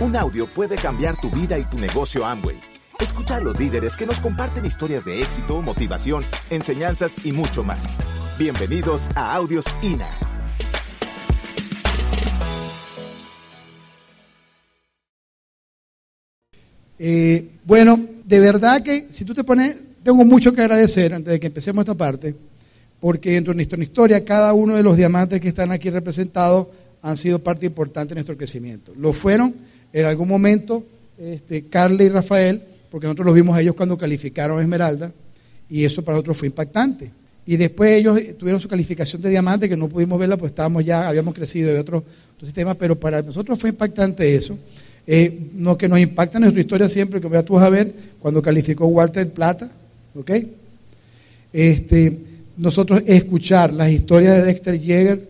Un 0.00 0.16
audio 0.16 0.48
puede 0.48 0.76
cambiar 0.76 1.20
tu 1.20 1.30
vida 1.30 1.58
y 1.58 1.64
tu 1.64 1.78
negocio 1.78 2.24
Amway. 2.24 2.58
Escucha 2.98 3.36
a 3.36 3.40
los 3.40 3.58
líderes 3.60 3.96
que 3.96 4.06
nos 4.06 4.18
comparten 4.18 4.64
historias 4.64 5.04
de 5.04 5.20
éxito, 5.20 5.60
motivación, 5.60 6.24
enseñanzas 6.48 7.22
y 7.22 7.32
mucho 7.32 7.62
más. 7.62 7.98
Bienvenidos 8.38 9.10
a 9.14 9.34
Audios 9.34 9.66
INA. 9.82 10.08
Eh, 16.98 17.50
bueno, 17.66 18.00
de 18.24 18.40
verdad 18.40 18.82
que 18.82 19.08
si 19.10 19.26
tú 19.26 19.34
te 19.34 19.44
pones, 19.44 19.76
tengo 20.02 20.24
mucho 20.24 20.54
que 20.54 20.62
agradecer 20.62 21.12
antes 21.12 21.30
de 21.30 21.38
que 21.38 21.48
empecemos 21.48 21.82
esta 21.82 21.94
parte, 21.94 22.34
porque 23.00 23.32
dentro 23.32 23.52
de 23.52 23.56
nuestra 23.56 23.82
historia 23.82 24.24
cada 24.24 24.54
uno 24.54 24.76
de 24.76 24.82
los 24.82 24.96
diamantes 24.96 25.42
que 25.42 25.48
están 25.48 25.70
aquí 25.72 25.90
representados 25.90 26.68
han 27.02 27.18
sido 27.18 27.38
parte 27.38 27.66
importante 27.66 28.14
de 28.14 28.20
nuestro 28.20 28.38
crecimiento. 28.38 28.94
Lo 28.96 29.12
fueron 29.12 29.68
en 29.92 30.04
algún 30.04 30.28
momento 30.28 30.84
este, 31.18 31.64
y 31.64 32.08
Rafael, 32.08 32.62
porque 32.90 33.06
nosotros 33.06 33.26
los 33.26 33.34
vimos 33.34 33.56
a 33.56 33.60
ellos 33.60 33.74
cuando 33.74 33.98
calificaron 33.98 34.58
a 34.58 34.62
Esmeralda, 34.62 35.12
y 35.68 35.84
eso 35.84 36.02
para 36.02 36.16
nosotros 36.16 36.38
fue 36.38 36.48
impactante. 36.48 37.10
Y 37.46 37.56
después 37.56 37.92
ellos 37.92 38.18
tuvieron 38.38 38.60
su 38.60 38.68
calificación 38.68 39.22
de 39.22 39.30
diamante, 39.30 39.68
que 39.68 39.76
no 39.76 39.88
pudimos 39.88 40.18
verla, 40.18 40.36
pues 40.36 40.50
estábamos 40.50 40.84
ya, 40.84 41.08
habíamos 41.08 41.34
crecido 41.34 41.72
de 41.72 41.78
otros 41.78 42.02
otro 42.34 42.46
sistemas, 42.46 42.76
pero 42.76 42.98
para 42.98 43.22
nosotros 43.22 43.58
fue 43.58 43.70
impactante 43.70 44.34
eso. 44.34 44.58
Eh, 45.06 45.48
no, 45.54 45.76
que 45.76 45.88
nos 45.88 45.98
impacta 45.98 46.38
en 46.38 46.42
nuestra 46.42 46.60
historia 46.60 46.88
siempre, 46.88 47.20
que 47.20 47.42
tú 47.42 47.54
vas 47.54 47.64
a 47.64 47.70
ver 47.70 47.92
cuando 48.18 48.40
calificó 48.40 48.86
Walter 48.86 49.28
Plata, 49.32 49.70
¿ok? 50.14 50.30
Este, 51.52 52.16
nosotros 52.56 53.02
escuchar 53.06 53.72
las 53.72 53.90
historias 53.90 54.36
de 54.36 54.44
Dexter 54.44 54.78
Yeager 54.78 55.28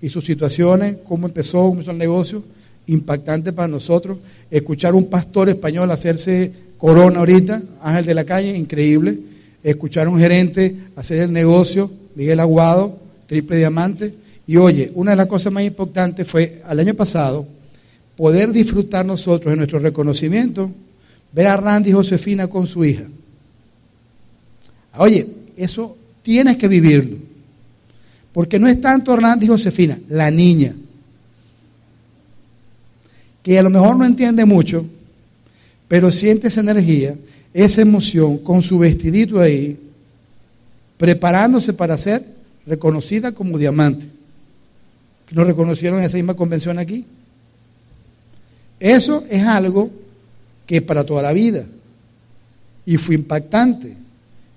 y 0.00 0.08
sus 0.08 0.24
situaciones, 0.24 0.96
cómo 1.04 1.26
empezó, 1.26 1.68
cómo 1.68 1.80
hizo 1.80 1.90
el 1.90 1.98
negocio, 1.98 2.44
impactante 2.86 3.52
para 3.52 3.68
nosotros. 3.68 4.18
Escuchar 4.50 4.94
un 4.94 5.06
pastor 5.06 5.48
español 5.48 5.90
hacerse 5.90 6.52
corona 6.78 7.20
ahorita, 7.20 7.62
Ángel 7.82 8.06
de 8.06 8.14
la 8.14 8.24
Calle, 8.24 8.56
increíble. 8.56 9.18
Escuchar 9.62 10.08
un 10.08 10.18
gerente 10.18 10.76
hacer 10.96 11.20
el 11.20 11.32
negocio, 11.32 11.90
Miguel 12.16 12.40
Aguado, 12.40 12.98
triple 13.26 13.56
diamante. 13.56 14.14
Y 14.46 14.56
oye, 14.56 14.90
una 14.94 15.12
de 15.12 15.16
las 15.16 15.26
cosas 15.26 15.52
más 15.52 15.62
importantes 15.62 16.26
fue 16.26 16.60
al 16.66 16.80
año 16.80 16.94
pasado 16.94 17.46
poder 18.16 18.52
disfrutar 18.52 19.06
nosotros 19.06 19.52
en 19.52 19.58
nuestro 19.58 19.78
reconocimiento, 19.78 20.70
ver 21.32 21.46
a 21.46 21.56
Randy 21.56 21.90
y 21.90 21.92
Josefina 21.92 22.48
con 22.48 22.66
su 22.66 22.84
hija. 22.84 23.04
Oye, 24.98 25.26
eso 25.56 25.96
tienes 26.22 26.56
que 26.56 26.68
vivirlo. 26.68 27.16
Porque 28.32 28.58
no 28.58 28.66
es 28.66 28.80
tanto 28.80 29.14
Randy 29.14 29.46
y 29.46 29.48
Josefina, 29.48 29.98
la 30.08 30.30
niña 30.30 30.74
que 33.42 33.58
a 33.58 33.62
lo 33.62 33.70
mejor 33.70 33.96
no 33.96 34.04
entiende 34.04 34.44
mucho, 34.44 34.86
pero 35.88 36.10
siente 36.10 36.48
esa 36.48 36.60
energía, 36.60 37.16
esa 37.52 37.82
emoción, 37.82 38.38
con 38.38 38.62
su 38.62 38.78
vestidito 38.78 39.40
ahí, 39.40 39.78
preparándose 40.96 41.72
para 41.72 41.98
ser 41.98 42.24
reconocida 42.66 43.32
como 43.32 43.58
diamante. 43.58 44.06
¿Nos 45.32 45.46
reconocieron 45.46 45.98
en 45.98 46.04
esa 46.04 46.16
misma 46.16 46.34
convención 46.34 46.78
aquí? 46.78 47.04
Eso 48.78 49.24
es 49.30 49.42
algo 49.42 49.90
que 50.66 50.76
es 50.76 50.82
para 50.82 51.04
toda 51.04 51.22
la 51.22 51.32
vida. 51.32 51.64
Y 52.84 52.96
fue 52.96 53.14
impactante. 53.14 53.96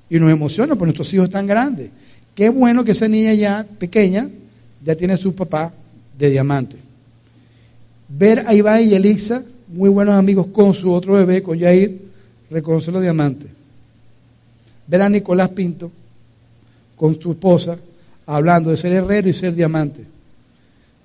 Y 0.09 0.19
nos 0.19 0.31
emociona 0.31 0.75
porque 0.75 0.85
nuestros 0.85 1.13
hijos 1.13 1.25
están 1.25 1.47
grandes. 1.47 1.89
Qué 2.33 2.49
bueno 2.49 2.83
que 2.83 2.91
esa 2.91 3.07
niña 3.07 3.33
ya 3.33 3.65
pequeña 3.79 4.29
ya 4.83 4.95
tiene 4.95 5.17
su 5.17 5.33
papá 5.33 5.73
de 6.17 6.29
diamante. 6.29 6.84
Ver 8.07 8.45
a 8.47 8.53
Iván 8.53 8.83
y 8.83 8.93
Elixa, 8.93 9.43
muy 9.67 9.89
buenos 9.89 10.15
amigos 10.15 10.47
con 10.47 10.73
su 10.73 10.91
otro 10.91 11.13
bebé, 11.13 11.41
con 11.41 11.59
Jair, 11.59 12.01
reconocer 12.49 12.93
los 12.93 13.01
diamantes. 13.01 13.49
Ver 14.87 15.01
a 15.01 15.09
Nicolás 15.09 15.49
Pinto 15.49 15.91
con 16.95 17.19
su 17.19 17.31
esposa, 17.31 17.77
hablando 18.25 18.69
de 18.69 18.77
ser 18.77 18.93
herrero 18.93 19.27
y 19.27 19.33
ser 19.33 19.55
diamante. 19.55 20.05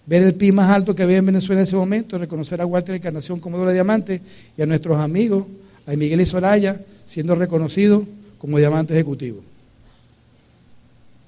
Ver 0.06 0.22
el 0.22 0.34
pi 0.34 0.52
más 0.52 0.70
alto 0.70 0.94
que 0.94 1.02
había 1.02 1.18
en 1.18 1.26
Venezuela 1.26 1.60
en 1.60 1.66
ese 1.66 1.76
momento, 1.76 2.18
reconocer 2.18 2.60
a 2.60 2.66
Walter 2.66 2.94
Encarnación 2.94 3.40
como 3.40 3.56
doble 3.56 3.72
diamante 3.72 4.20
y 4.56 4.62
a 4.62 4.66
nuestros 4.66 4.98
amigos, 4.98 5.46
a 5.86 5.92
Miguel 5.92 6.20
y 6.20 6.26
Soraya, 6.26 6.80
siendo 7.06 7.34
reconocidos 7.34 8.04
como 8.38 8.58
diamante 8.58 8.92
ejecutivo. 8.92 9.42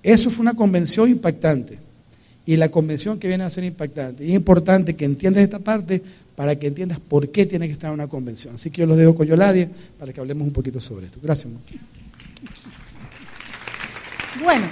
Eso 0.03 0.31
fue 0.31 0.43
una 0.43 0.55
convención 0.55 1.09
impactante 1.09 1.79
y 2.45 2.57
la 2.57 2.71
convención 2.71 3.19
que 3.19 3.29
viene 3.29 3.45
a 3.45 3.51
ser 3.51 3.65
impactante. 3.65 4.25
Y 4.25 4.31
es 4.31 4.35
importante 4.35 4.97
que 4.97 5.05
entiendas 5.05 5.43
esta 5.43 5.59
parte 5.59 6.03
para 6.35 6.57
que 6.57 6.67
entiendas 6.67 6.99
por 6.99 7.31
qué 7.31 7.47
tiene 7.47 7.67
que 7.67 7.73
estar 7.73 7.93
una 7.93 8.09
convención. 8.09 8.55
Así 8.55 8.71
que 8.71 8.81
yo 8.81 8.87
los 8.87 8.97
dejo 8.97 9.15
con 9.15 9.27
Yoladia 9.27 9.69
para 9.99 10.13
que 10.13 10.21
hablemos 10.21 10.47
un 10.47 10.53
poquito 10.53 10.81
sobre 10.81 11.07
esto. 11.07 11.19
Gracias. 11.23 11.53
Bueno, 14.43 14.67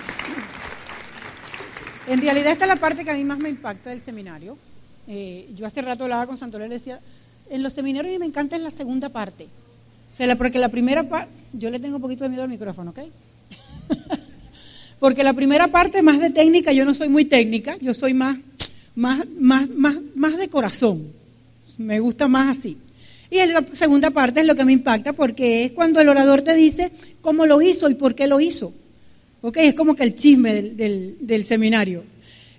en 2.08 2.20
realidad 2.20 2.52
esta 2.52 2.64
es 2.64 2.68
la 2.68 2.76
parte 2.76 3.04
que 3.04 3.10
a 3.10 3.14
mí 3.14 3.24
más 3.24 3.38
me 3.38 3.50
impacta 3.50 3.90
del 3.90 4.00
seminario. 4.00 4.56
Eh, 5.06 5.48
yo 5.54 5.66
hace 5.66 5.82
rato 5.82 6.04
hablaba 6.04 6.26
con 6.26 6.38
Santolé 6.38 6.66
y 6.66 6.70
decía, 6.70 7.00
en 7.50 7.62
los 7.62 7.72
seminarios 7.72 8.10
a 8.10 8.14
mí 8.14 8.18
me 8.18 8.26
encanta 8.26 8.56
en 8.56 8.64
la 8.64 8.70
segunda 8.70 9.10
parte. 9.10 9.48
O 10.12 10.16
sea, 10.16 10.34
porque 10.36 10.58
la 10.58 10.70
primera 10.70 11.08
parte, 11.08 11.30
yo 11.52 11.70
le 11.70 11.78
tengo 11.78 11.96
un 11.96 12.02
poquito 12.02 12.24
de 12.24 12.30
miedo 12.30 12.42
al 12.42 12.48
micrófono, 12.48 12.90
¿ok? 12.90 12.98
Porque 15.00 15.24
la 15.24 15.32
primera 15.32 15.68
parte 15.68 16.02
más 16.02 16.20
de 16.20 16.30
técnica, 16.30 16.72
yo 16.72 16.84
no 16.84 16.92
soy 16.92 17.08
muy 17.08 17.24
técnica, 17.24 17.76
yo 17.80 17.94
soy 17.94 18.12
más, 18.12 18.36
más, 18.94 19.26
más, 19.38 19.68
más, 19.70 19.96
más 20.14 20.36
de 20.36 20.48
corazón. 20.48 21.06
Me 21.78 21.98
gusta 22.00 22.28
más 22.28 22.58
así. 22.58 22.76
Y 23.30 23.36
la 23.46 23.64
segunda 23.72 24.10
parte 24.10 24.40
es 24.40 24.46
lo 24.46 24.54
que 24.54 24.64
me 24.64 24.72
impacta 24.72 25.14
porque 25.14 25.64
es 25.64 25.72
cuando 25.72 26.00
el 26.00 26.08
orador 26.08 26.42
te 26.42 26.54
dice 26.54 26.90
cómo 27.22 27.46
lo 27.46 27.62
hizo 27.62 27.88
y 27.88 27.94
por 27.94 28.14
qué 28.14 28.26
lo 28.26 28.40
hizo. 28.40 28.74
¿Ok? 29.40 29.56
Es 29.56 29.74
como 29.74 29.94
que 29.94 30.02
el 30.02 30.14
chisme 30.14 30.52
del, 30.62 31.44
seminario. 31.44 32.04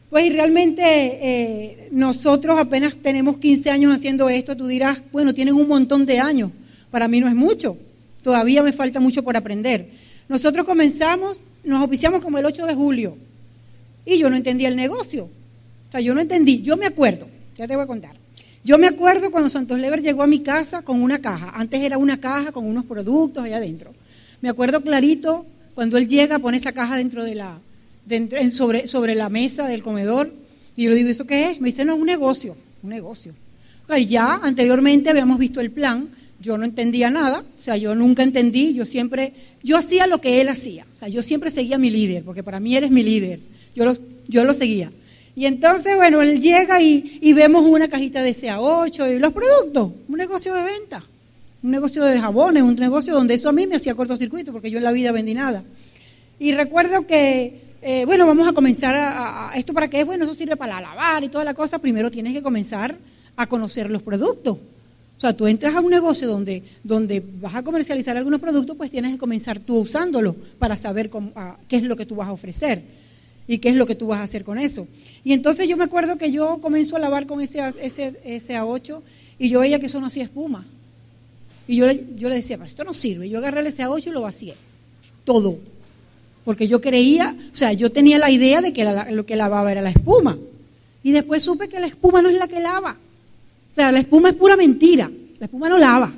Pues 0.09 0.33
realmente 0.33 0.81
eh, 0.83 1.89
nosotros 1.91 2.57
apenas 2.57 2.95
tenemos 2.95 3.37
15 3.37 3.69
años 3.69 3.95
haciendo 3.95 4.29
esto, 4.29 4.57
tú 4.57 4.65
dirás, 4.65 5.03
bueno, 5.11 5.33
tienen 5.35 5.53
un 5.53 5.67
montón 5.67 6.07
de 6.07 6.19
años. 6.19 6.49
Para 6.89 7.07
mí 7.07 7.19
no 7.19 7.27
es 7.27 7.35
mucho. 7.35 7.77
Todavía 8.23 8.63
me 8.63 8.71
falta 8.71 8.99
mucho 8.99 9.23
por 9.23 9.37
aprender. 9.37 9.89
Nosotros 10.27 10.65
comenzamos 10.65 11.39
nos 11.63 11.83
oficiamos 11.83 12.21
como 12.21 12.37
el 12.37 12.45
8 12.45 12.65
de 12.65 12.75
julio 12.75 13.17
y 14.05 14.17
yo 14.17 14.29
no 14.29 14.35
entendía 14.35 14.67
el 14.67 14.75
negocio. 14.75 15.25
O 15.25 15.91
sea, 15.91 16.01
yo 16.01 16.13
no 16.13 16.21
entendí. 16.21 16.61
Yo 16.61 16.77
me 16.77 16.85
acuerdo, 16.85 17.27
ya 17.57 17.67
te 17.67 17.75
voy 17.75 17.83
a 17.83 17.87
contar. 17.87 18.15
Yo 18.63 18.77
me 18.77 18.87
acuerdo 18.87 19.31
cuando 19.31 19.49
Santos 19.49 19.79
Lever 19.79 20.01
llegó 20.01 20.23
a 20.23 20.27
mi 20.27 20.41
casa 20.41 20.83
con 20.83 21.01
una 21.01 21.19
caja. 21.19 21.51
Antes 21.55 21.81
era 21.81 21.97
una 21.97 22.19
caja 22.19 22.51
con 22.51 22.65
unos 22.65 22.85
productos 22.85 23.43
allá 23.43 23.57
adentro. 23.57 23.93
Me 24.41 24.49
acuerdo 24.49 24.81
clarito 24.81 25.45
cuando 25.73 25.97
él 25.97 26.07
llega, 26.07 26.39
pone 26.39 26.57
esa 26.57 26.71
caja 26.71 26.97
dentro 26.97 27.23
de 27.23 27.35
la, 27.35 27.59
sobre, 28.51 28.87
sobre 28.87 29.15
la 29.15 29.29
mesa 29.29 29.67
del 29.67 29.81
comedor. 29.81 30.31
Y 30.75 30.83
yo 30.83 30.89
le 30.91 30.95
digo, 30.95 31.09
¿eso 31.09 31.25
qué 31.25 31.49
es? 31.49 31.61
Me 31.61 31.69
dice, 31.69 31.85
no, 31.85 31.95
un 31.95 32.05
negocio, 32.05 32.55
un 32.83 32.89
negocio. 32.89 33.33
ya 34.07 34.35
anteriormente 34.35 35.09
habíamos 35.09 35.39
visto 35.39 35.59
el 35.59 35.71
plan, 35.71 36.09
yo 36.41 36.57
no 36.57 36.65
entendía 36.65 37.09
nada, 37.09 37.43
o 37.59 37.63
sea, 37.63 37.77
yo 37.77 37.93
nunca 37.93 38.23
entendí, 38.23 38.73
yo 38.73 38.85
siempre, 38.85 39.33
yo 39.63 39.77
hacía 39.77 40.07
lo 40.07 40.19
que 40.19 40.41
él 40.41 40.49
hacía, 40.49 40.85
o 40.93 40.97
sea, 40.97 41.07
yo 41.07 41.21
siempre 41.21 41.51
seguía 41.51 41.75
a 41.75 41.79
mi 41.79 41.91
líder, 41.91 42.23
porque 42.23 42.43
para 42.43 42.59
mí 42.59 42.75
eres 42.75 42.89
mi 42.89 43.03
líder, 43.03 43.39
yo 43.75 43.85
lo, 43.85 43.97
yo 44.27 44.43
lo 44.43 44.53
seguía. 44.53 44.91
Y 45.35 45.45
entonces, 45.45 45.95
bueno, 45.95 46.21
él 46.21 46.41
llega 46.41 46.81
y, 46.81 47.19
y 47.21 47.33
vemos 47.33 47.63
una 47.63 47.87
cajita 47.87 48.21
de 48.21 48.35
CA8 48.35 49.15
y 49.15 49.19
los 49.19 49.31
productos, 49.31 49.91
un 50.09 50.17
negocio 50.17 50.53
de 50.53 50.63
venta, 50.63 51.03
un 51.63 51.71
negocio 51.71 52.03
de 52.03 52.19
jabones, 52.19 52.63
un 52.63 52.75
negocio 52.75 53.13
donde 53.13 53.35
eso 53.35 53.47
a 53.47 53.53
mí 53.53 53.67
me 53.67 53.75
hacía 53.75 53.95
cortocircuito, 53.95 54.51
porque 54.51 54.71
yo 54.71 54.79
en 54.79 54.83
la 54.83 54.91
vida 54.91 55.11
vendí 55.11 55.33
nada. 55.33 55.63
Y 56.39 56.51
recuerdo 56.53 57.05
que, 57.05 57.61
eh, 57.81 58.03
bueno, 58.05 58.25
vamos 58.25 58.47
a 58.47 58.53
comenzar 58.53 58.95
a, 58.95 59.51
a, 59.51 59.57
esto 59.57 59.73
para 59.73 59.89
qué 59.89 60.01
es, 60.01 60.05
bueno, 60.05 60.25
eso 60.25 60.33
sirve 60.33 60.57
para 60.57 60.81
lavar 60.81 61.23
y 61.23 61.29
toda 61.29 61.45
la 61.45 61.53
cosa, 61.53 61.79
primero 61.79 62.09
tienes 62.09 62.33
que 62.33 62.41
comenzar 62.41 62.97
a 63.37 63.47
conocer 63.47 63.89
los 63.89 64.01
productos. 64.01 64.57
O 65.21 65.27
sea, 65.27 65.33
tú 65.33 65.45
entras 65.45 65.75
a 65.75 65.81
un 65.81 65.91
negocio 65.91 66.27
donde, 66.27 66.63
donde 66.83 67.23
vas 67.39 67.53
a 67.53 67.61
comercializar 67.61 68.17
algunos 68.17 68.41
productos, 68.41 68.75
pues 68.75 68.89
tienes 68.89 69.11
que 69.11 69.17
comenzar 69.19 69.59
tú 69.59 69.77
usándolo 69.77 70.35
para 70.57 70.75
saber 70.75 71.11
ah, 71.35 71.57
qué 71.67 71.75
es 71.75 71.83
lo 71.83 71.95
que 71.95 72.07
tú 72.07 72.15
vas 72.15 72.29
a 72.29 72.31
ofrecer 72.31 72.81
y 73.45 73.59
qué 73.59 73.69
es 73.69 73.75
lo 73.75 73.85
que 73.85 73.93
tú 73.93 74.07
vas 74.07 74.19
a 74.19 74.23
hacer 74.23 74.43
con 74.43 74.57
eso. 74.57 74.87
Y 75.23 75.33
entonces 75.33 75.69
yo 75.69 75.77
me 75.77 75.83
acuerdo 75.83 76.17
que 76.17 76.31
yo 76.31 76.57
comenzo 76.59 76.95
a 76.95 76.99
lavar 76.99 77.27
con 77.27 77.39
ese, 77.39 77.59
ese, 77.83 78.19
ese 78.25 78.55
A8 78.55 78.99
y 79.37 79.49
yo 79.49 79.59
veía 79.59 79.79
que 79.79 79.85
eso 79.85 79.99
no 79.99 80.07
hacía 80.07 80.23
espuma. 80.23 80.65
Y 81.67 81.75
yo, 81.75 81.85
yo 82.15 82.27
le 82.27 82.37
decía, 82.37 82.57
pero 82.57 82.67
esto 82.67 82.83
no 82.83 82.91
sirve. 82.91 83.29
Yo 83.29 83.37
agarré 83.37 83.59
el 83.59 83.67
A8 83.67 84.07
y 84.07 84.09
lo 84.09 84.21
vacié. 84.21 84.55
Todo. 85.23 85.59
Porque 86.43 86.67
yo 86.67 86.81
creía, 86.81 87.35
o 87.53 87.55
sea, 87.55 87.73
yo 87.73 87.91
tenía 87.91 88.17
la 88.17 88.31
idea 88.31 88.59
de 88.61 88.73
que 88.73 88.91
lo 89.11 89.23
que 89.27 89.35
lavaba 89.35 89.71
era 89.71 89.83
la 89.83 89.91
espuma. 89.91 90.39
Y 91.03 91.11
después 91.11 91.43
supe 91.43 91.69
que 91.69 91.79
la 91.79 91.85
espuma 91.85 92.23
no 92.23 92.29
es 92.29 92.35
la 92.37 92.47
que 92.47 92.59
lava. 92.59 92.97
O 93.71 93.75
sea, 93.75 93.91
la 93.91 93.99
espuma 93.99 94.29
es 94.29 94.35
pura 94.35 94.57
mentira. 94.57 95.09
La 95.39 95.45
espuma 95.45 95.69
no 95.69 95.77
lava. 95.77 96.13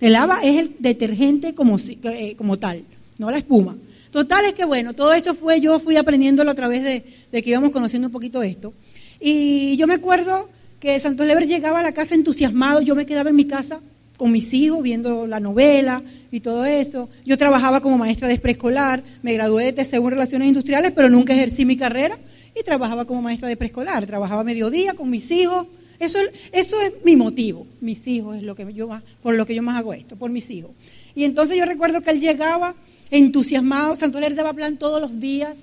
El 0.00 0.12
lava 0.12 0.40
es 0.42 0.58
el 0.58 0.76
detergente 0.78 1.54
como, 1.54 1.76
eh, 1.78 2.34
como 2.36 2.58
tal, 2.58 2.82
no 3.18 3.30
la 3.30 3.38
espuma. 3.38 3.76
Total 4.10 4.44
es 4.44 4.54
que 4.54 4.64
bueno, 4.64 4.92
todo 4.92 5.12
eso 5.12 5.34
fue, 5.34 5.60
yo 5.60 5.80
fui 5.80 5.96
aprendiéndolo 5.96 6.50
a 6.50 6.54
través 6.54 6.82
de, 6.84 7.02
que 7.42 7.50
íbamos 7.50 7.70
conociendo 7.70 8.08
un 8.08 8.12
poquito 8.12 8.42
esto. 8.42 8.72
Y 9.20 9.76
yo 9.76 9.86
me 9.86 9.94
acuerdo 9.94 10.48
que 10.78 11.00
Santos 11.00 11.26
Lever 11.26 11.46
llegaba 11.46 11.80
a 11.80 11.82
la 11.82 11.92
casa 11.92 12.14
entusiasmado, 12.14 12.80
yo 12.80 12.94
me 12.94 13.06
quedaba 13.06 13.30
en 13.30 13.36
mi 13.36 13.46
casa 13.46 13.80
con 14.16 14.30
mis 14.30 14.52
hijos 14.52 14.82
viendo 14.82 15.26
la 15.26 15.40
novela 15.40 16.02
y 16.30 16.40
todo 16.40 16.64
eso. 16.64 17.08
Yo 17.24 17.36
trabajaba 17.36 17.80
como 17.80 17.98
maestra 17.98 18.28
de 18.28 18.38
preescolar, 18.38 19.02
me 19.22 19.32
gradué 19.32 19.72
de 19.72 19.84
TCU 19.84 20.06
en 20.06 20.10
Relaciones 20.10 20.48
Industriales, 20.48 20.92
pero 20.94 21.08
nunca 21.08 21.34
ejercí 21.34 21.64
mi 21.64 21.76
carrera 21.76 22.18
y 22.54 22.62
trabajaba 22.62 23.06
como 23.06 23.22
maestra 23.22 23.48
de 23.48 23.56
preescolar. 23.56 24.06
Trabajaba 24.06 24.44
mediodía 24.44 24.94
con 24.94 25.10
mis 25.10 25.30
hijos. 25.30 25.66
Eso, 25.98 26.18
eso 26.52 26.80
es 26.80 26.92
mi 27.04 27.16
motivo. 27.16 27.66
Mis 27.80 28.06
hijos 28.06 28.36
es 28.36 28.42
lo 28.42 28.54
que 28.54 28.72
yo 28.72 28.88
más, 28.88 29.02
por 29.22 29.34
lo 29.34 29.46
que 29.46 29.54
yo 29.54 29.62
más 29.62 29.78
hago 29.78 29.94
esto, 29.94 30.16
por 30.16 30.30
mis 30.30 30.50
hijos. 30.50 30.70
Y 31.14 31.24
entonces 31.24 31.56
yo 31.56 31.64
recuerdo 31.64 32.00
que 32.00 32.10
él 32.10 32.20
llegaba 32.20 32.74
entusiasmado, 33.10 33.96
Santos 33.96 34.20
Lever 34.20 34.36
daba 34.36 34.52
plan 34.52 34.76
todos 34.76 35.00
los 35.00 35.20
días, 35.20 35.58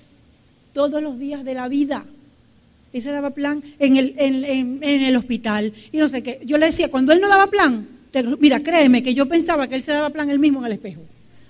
todos 0.73 1.01
los 1.01 1.19
días 1.19 1.43
de 1.43 1.53
la 1.53 1.67
vida. 1.67 2.05
Ese 2.93 3.11
daba 3.11 3.29
plan 3.29 3.63
en 3.79 3.95
el, 3.95 4.15
en 4.17 4.83
el 4.83 5.15
hospital 5.15 5.73
y 5.91 5.97
no 5.97 6.07
sé 6.07 6.23
qué. 6.23 6.41
Yo 6.45 6.57
le 6.57 6.67
decía, 6.67 6.89
cuando 6.89 7.13
él 7.13 7.21
no 7.21 7.29
daba 7.29 7.47
plan, 7.47 7.87
mira, 8.39 8.61
créeme 8.61 9.03
que 9.03 9.13
yo 9.13 9.27
pensaba 9.27 9.67
que 9.67 9.75
él 9.75 9.83
se 9.83 9.91
daba 9.91 10.09
plan 10.09 10.29
él 10.29 10.39
mismo 10.39 10.59
en 10.59 10.65
el 10.65 10.71
espejo 10.73 11.01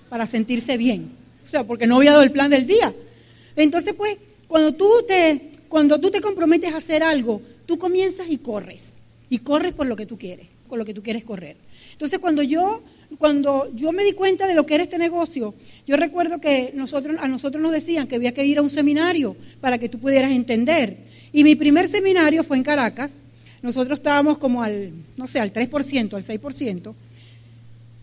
para 0.08 0.26
sentirse 0.26 0.76
bien. 0.76 1.10
O 1.46 1.48
sea, 1.48 1.64
porque 1.64 1.86
no 1.86 1.96
había 1.96 2.12
dado 2.12 2.22
el 2.22 2.30
plan 2.30 2.50
del 2.50 2.66
día. 2.66 2.94
Entonces, 3.56 3.94
pues, 3.94 4.16
cuando 4.46 4.72
tú 4.72 4.88
te, 5.06 5.50
cuando 5.68 5.98
tú 5.98 6.10
te 6.10 6.20
comprometes 6.20 6.72
a 6.72 6.78
hacer 6.78 7.02
algo, 7.02 7.42
tú 7.66 7.78
comienzas 7.78 8.28
y 8.28 8.38
corres. 8.38 8.94
Y 9.30 9.38
corres 9.38 9.72
por 9.72 9.86
lo 9.86 9.96
que 9.96 10.04
tú 10.04 10.18
quieres, 10.18 10.48
con 10.68 10.78
lo 10.78 10.84
que 10.84 10.92
tú 10.92 11.02
quieres 11.02 11.24
correr. 11.24 11.56
Entonces, 11.92 12.18
cuando 12.18 12.42
yo, 12.42 12.82
cuando 13.18 13.70
yo 13.74 13.92
me 13.92 14.04
di 14.04 14.12
cuenta 14.12 14.46
de 14.46 14.54
lo 14.54 14.66
que 14.66 14.74
era 14.74 14.84
este 14.84 14.98
negocio, 14.98 15.54
yo 15.86 15.96
recuerdo 15.96 16.38
que 16.38 16.72
nosotros, 16.74 17.16
a 17.18 17.28
nosotros 17.28 17.62
nos 17.62 17.72
decían 17.72 18.06
que 18.06 18.16
había 18.16 18.34
que 18.34 18.44
ir 18.44 18.58
a 18.58 18.62
un 18.62 18.68
seminario 18.68 19.34
para 19.60 19.78
que 19.78 19.88
tú 19.88 19.98
pudieras 19.98 20.32
entender. 20.32 20.98
Y 21.32 21.44
mi 21.44 21.54
primer 21.54 21.88
seminario 21.88 22.44
fue 22.44 22.58
en 22.58 22.62
Caracas, 22.62 23.20
nosotros 23.62 24.00
estábamos 24.00 24.38
como 24.38 24.62
al, 24.62 24.92
no 25.16 25.26
sé, 25.26 25.40
al 25.40 25.52
3%, 25.52 26.14
al 26.14 26.24
6%, 26.24 26.94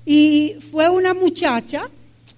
y 0.05 0.55
fue 0.71 0.89
una 0.89 1.13
muchacha, 1.13 1.89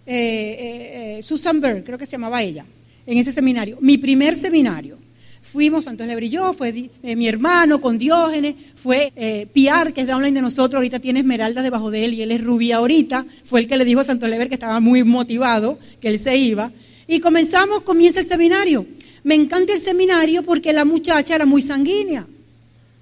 eh, 0.06 0.16
eh, 0.16 1.18
eh, 1.20 1.24
Susan 1.24 1.62
Berg, 1.62 1.84
creo 1.86 1.98
que 1.98 2.06
se 2.06 2.14
llamaba 2.14 2.42
ella, 2.42 2.66
en 3.06 3.18
ese 3.18 3.32
seminario, 3.32 3.78
mi 3.80 3.98
primer 3.98 4.36
seminario. 4.36 4.98
Fuimos, 5.42 5.86
Santos 5.86 6.08
le 6.08 6.16
brilló, 6.16 6.54
fue 6.54 6.90
mi 7.04 7.28
hermano 7.28 7.82
con 7.82 7.98
Diógenes, 7.98 8.56
fue 8.76 9.48
Piar, 9.52 9.92
que 9.92 10.02
es 10.02 10.10
online 10.10 10.36
de 10.36 10.42
nosotros, 10.42 10.76
ahorita 10.76 11.00
tiene 11.00 11.20
esmeraldas 11.20 11.64
debajo 11.64 11.92
de 11.92 12.06
él 12.06 12.14
y 12.14 12.22
él 12.22 12.32
es 12.32 12.44
rubia 12.44 12.78
ahorita, 12.78 13.26
fue 13.44 13.60
el 13.60 13.68
que 13.68 13.76
le 13.76 13.84
dijo 13.84 14.00
a 14.00 14.04
Santos 14.04 14.30
Lever 14.30 14.48
que 14.48 14.56
estaba 14.56 14.80
muy 14.80 15.04
motivado, 15.04 15.78
que 16.00 16.08
él 16.08 16.20
se 16.20 16.38
iba. 16.38 16.72
Y 17.08 17.20
comenzamos, 17.20 17.82
comienza 17.82 18.22
el 18.22 18.28
seminario. 18.28 18.86
Me 19.24 19.36
encanta 19.36 19.74
el 19.74 19.82
seminario 19.82 20.44
porque 20.44 20.72
la 20.72 20.86
muchacha 20.86 21.36
era 21.36 21.46
muy 21.46 21.62
sanguínea 21.62 22.26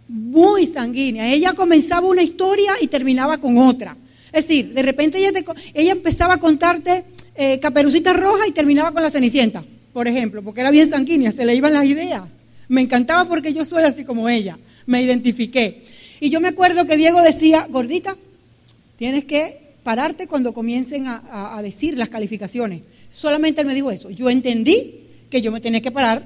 muy 0.10 0.66
sanguínea. 0.66 1.32
Ella 1.32 1.54
comenzaba 1.54 2.08
una 2.08 2.24
historia 2.24 2.74
y 2.82 2.88
terminaba 2.88 3.38
con 3.38 3.58
otra. 3.58 3.96
Es 4.34 4.48
decir, 4.48 4.74
de 4.74 4.82
repente 4.82 5.20
ella, 5.20 5.32
ella 5.74 5.92
empezaba 5.92 6.36
a 6.36 6.40
contarte 6.40 7.06
eh, 7.36 7.60
Caperucita 7.60 8.12
Roja 8.14 8.48
y 8.48 8.52
terminaba 8.52 8.92
con 8.92 9.04
la 9.04 9.10
Cenicienta, 9.10 9.64
por 10.00 10.08
ejemplo, 10.08 10.42
porque 10.42 10.62
era 10.62 10.72
bien 10.72 10.88
sanguínea, 10.88 11.30
se 11.34 11.46
le 11.46 11.54
iban 11.54 11.74
las 11.74 11.84
ideas. 11.84 12.24
Me 12.70 12.80
encantaba 12.80 13.28
porque 13.28 13.52
yo 13.52 13.66
soy 13.66 13.84
así 13.84 14.06
como 14.06 14.30
ella, 14.30 14.58
me 14.86 15.02
identifiqué. 15.02 15.84
Y 16.22 16.30
yo 16.30 16.40
me 16.40 16.48
acuerdo 16.48 16.86
que 16.86 16.96
Diego 16.96 17.22
decía, 17.22 17.68
gordita, 17.70 18.16
tienes 18.98 19.26
que 19.26 19.60
pararte 19.84 20.26
cuando 20.26 20.54
comiencen 20.54 21.08
a, 21.08 21.58
a 21.58 21.62
decir 21.62 21.98
las 21.98 22.08
calificaciones. 22.08 22.84
Solamente 23.10 23.60
él 23.60 23.68
me 23.68 23.76
dijo 23.76 23.92
eso. 23.92 24.10
Yo 24.10 24.30
entendí 24.30 25.02
que 25.30 25.42
yo 25.42 25.52
me 25.52 25.60
tenía 25.60 25.82
que 25.82 25.92
parar 25.92 26.26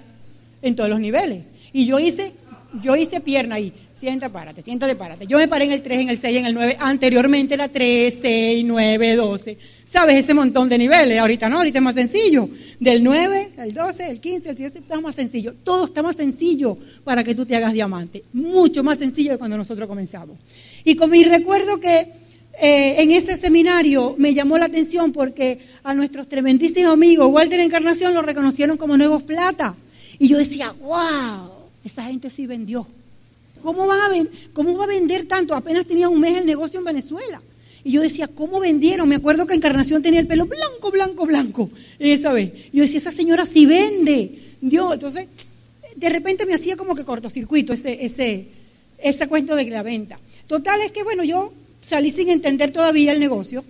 en 0.61 0.75
todos 0.75 0.91
los 0.91 0.99
niveles. 0.99 1.41
Y 1.73 1.87
yo 1.87 1.97
hice 1.97 2.33
yo 2.79 2.95
hice 2.95 3.21
pierna 3.21 3.55
ahí. 3.55 3.73
Sienta, 4.03 4.27
párate, 4.27 4.61
siéntate, 4.61 4.95
párate. 4.97 5.27
Yo 5.27 5.37
me 5.37 5.47
paré 5.47 5.63
en 5.63 5.71
el 5.71 5.81
3, 5.81 6.01
en 6.01 6.09
el 6.09 6.19
6, 6.19 6.39
en 6.39 6.45
el 6.45 6.53
9. 6.53 6.75
Anteriormente 6.77 7.53
era 7.53 7.69
3, 7.69 8.17
6, 8.21 8.65
9, 8.67 9.15
12. 9.15 9.57
¿Sabes? 9.85 10.17
Ese 10.17 10.33
montón 10.33 10.67
de 10.67 10.77
niveles. 10.77 11.17
Ahorita 11.19 11.47
no, 11.47 11.59
ahorita 11.59 11.79
es 11.79 11.83
más 11.85 11.95
sencillo. 11.95 12.49
Del 12.81 13.01
9, 13.01 13.51
el 13.59 13.73
12, 13.73 14.09
el 14.09 14.19
15, 14.19 14.49
el 14.49 14.55
18, 14.57 14.79
está 14.79 14.99
más 14.99 15.15
sencillo. 15.15 15.53
Todo 15.63 15.85
está 15.85 16.03
más 16.03 16.17
sencillo 16.17 16.77
para 17.05 17.23
que 17.23 17.33
tú 17.33 17.45
te 17.45 17.55
hagas 17.55 17.71
diamante. 17.71 18.25
Mucho 18.33 18.83
más 18.83 18.97
sencillo 18.99 19.31
de 19.31 19.37
cuando 19.37 19.55
nosotros 19.55 19.87
comenzamos. 19.87 20.37
Y 20.83 20.97
con 20.97 21.09
mi 21.09 21.23
recuerdo 21.23 21.79
que 21.79 21.99
eh, 22.59 22.95
en 23.01 23.11
ese 23.11 23.37
seminario 23.37 24.15
me 24.17 24.33
llamó 24.33 24.57
la 24.57 24.65
atención 24.65 25.13
porque 25.13 25.59
a 25.81 25.93
nuestros 25.93 26.27
tremendísimos 26.27 26.91
amigos, 26.91 27.29
Walter 27.31 27.61
Encarnación, 27.61 28.13
lo 28.13 28.21
reconocieron 28.21 28.75
como 28.75 28.97
nuevos 28.97 29.23
plata. 29.23 29.77
Y 30.19 30.27
yo 30.27 30.37
decía, 30.37 30.73
wow, 30.81 31.51
esa 31.85 32.03
gente 32.03 32.29
sí 32.29 32.45
vendió. 32.47 32.85
¿Cómo 33.63 33.87
va, 33.87 33.95
a 33.95 34.09
¿Cómo 34.51 34.77
va 34.77 34.83
a 34.83 34.87
vender 34.87 35.25
tanto? 35.25 35.55
Apenas 35.55 35.87
tenía 35.87 36.09
un 36.09 36.19
mes 36.19 36.37
el 36.37 36.45
negocio 36.45 36.79
en 36.79 36.85
Venezuela. 36.85 37.41
Y 37.85 37.93
yo 37.93 38.01
decía, 38.01 38.27
¿cómo 38.27 38.59
vendieron? 38.59 39.07
Me 39.07 39.15
acuerdo 39.15 39.47
que 39.47 39.53
Encarnación 39.53 40.01
tenía 40.01 40.19
el 40.19 40.27
pelo 40.27 40.45
blanco, 40.45 40.91
blanco, 40.91 41.25
blanco. 41.25 41.69
Esa 41.97 42.33
vez. 42.33 42.51
Yo 42.73 42.83
decía, 42.83 42.99
esa 42.99 43.13
señora 43.13 43.45
sí 43.45 43.65
vende. 43.65 44.37
Dios, 44.59 44.93
entonces, 44.93 45.27
de 45.95 46.09
repente 46.09 46.45
me 46.45 46.53
hacía 46.53 46.75
como 46.75 46.93
que 46.93 47.05
cortocircuito 47.05 47.71
ese, 47.71 48.05
ese, 48.05 48.47
ese 48.97 49.27
cuento 49.27 49.55
de 49.55 49.65
la 49.65 49.81
venta. 49.81 50.19
Total 50.45 50.81
es 50.81 50.91
que, 50.91 51.03
bueno, 51.03 51.23
yo 51.23 51.53
salí 51.79 52.11
sin 52.11 52.29
entender 52.29 52.71
todavía 52.71 53.13
el 53.13 53.19
negocio. 53.19 53.63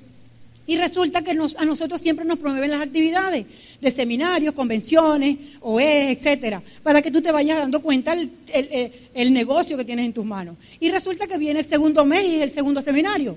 Y 0.66 0.78
resulta 0.78 1.22
que 1.22 1.32
a 1.32 1.66
nosotros 1.66 2.00
siempre 2.00 2.24
nos 2.24 2.40
promueven 2.40 2.72
las 2.72 2.82
actividades 2.82 3.46
de 3.82 3.92
seminarios, 3.92 4.54
convenciones, 4.54 5.38
OE, 5.60 6.12
etcétera, 6.12 6.64
para 6.82 7.02
que 7.02 7.12
tú 7.12 7.22
te 7.22 7.34
vayas 7.34 7.60
dando 7.60 7.82
cuenta 7.82 8.14
el, 8.14 9.34
negocio 9.34 9.76
que 9.76 9.84
tienes 9.84 10.06
en 10.06 10.14
tus 10.14 10.24
manos. 10.24 10.56
Y 10.80 10.90
resulta 10.90 11.28
que 11.28 11.38
viene 11.38 11.60
el 11.60 11.66
segundo 11.66 12.06
mes 12.06 12.24
y 12.26 12.42
el 12.42 12.50
segundo 12.50 12.82
seminario. 12.82 13.36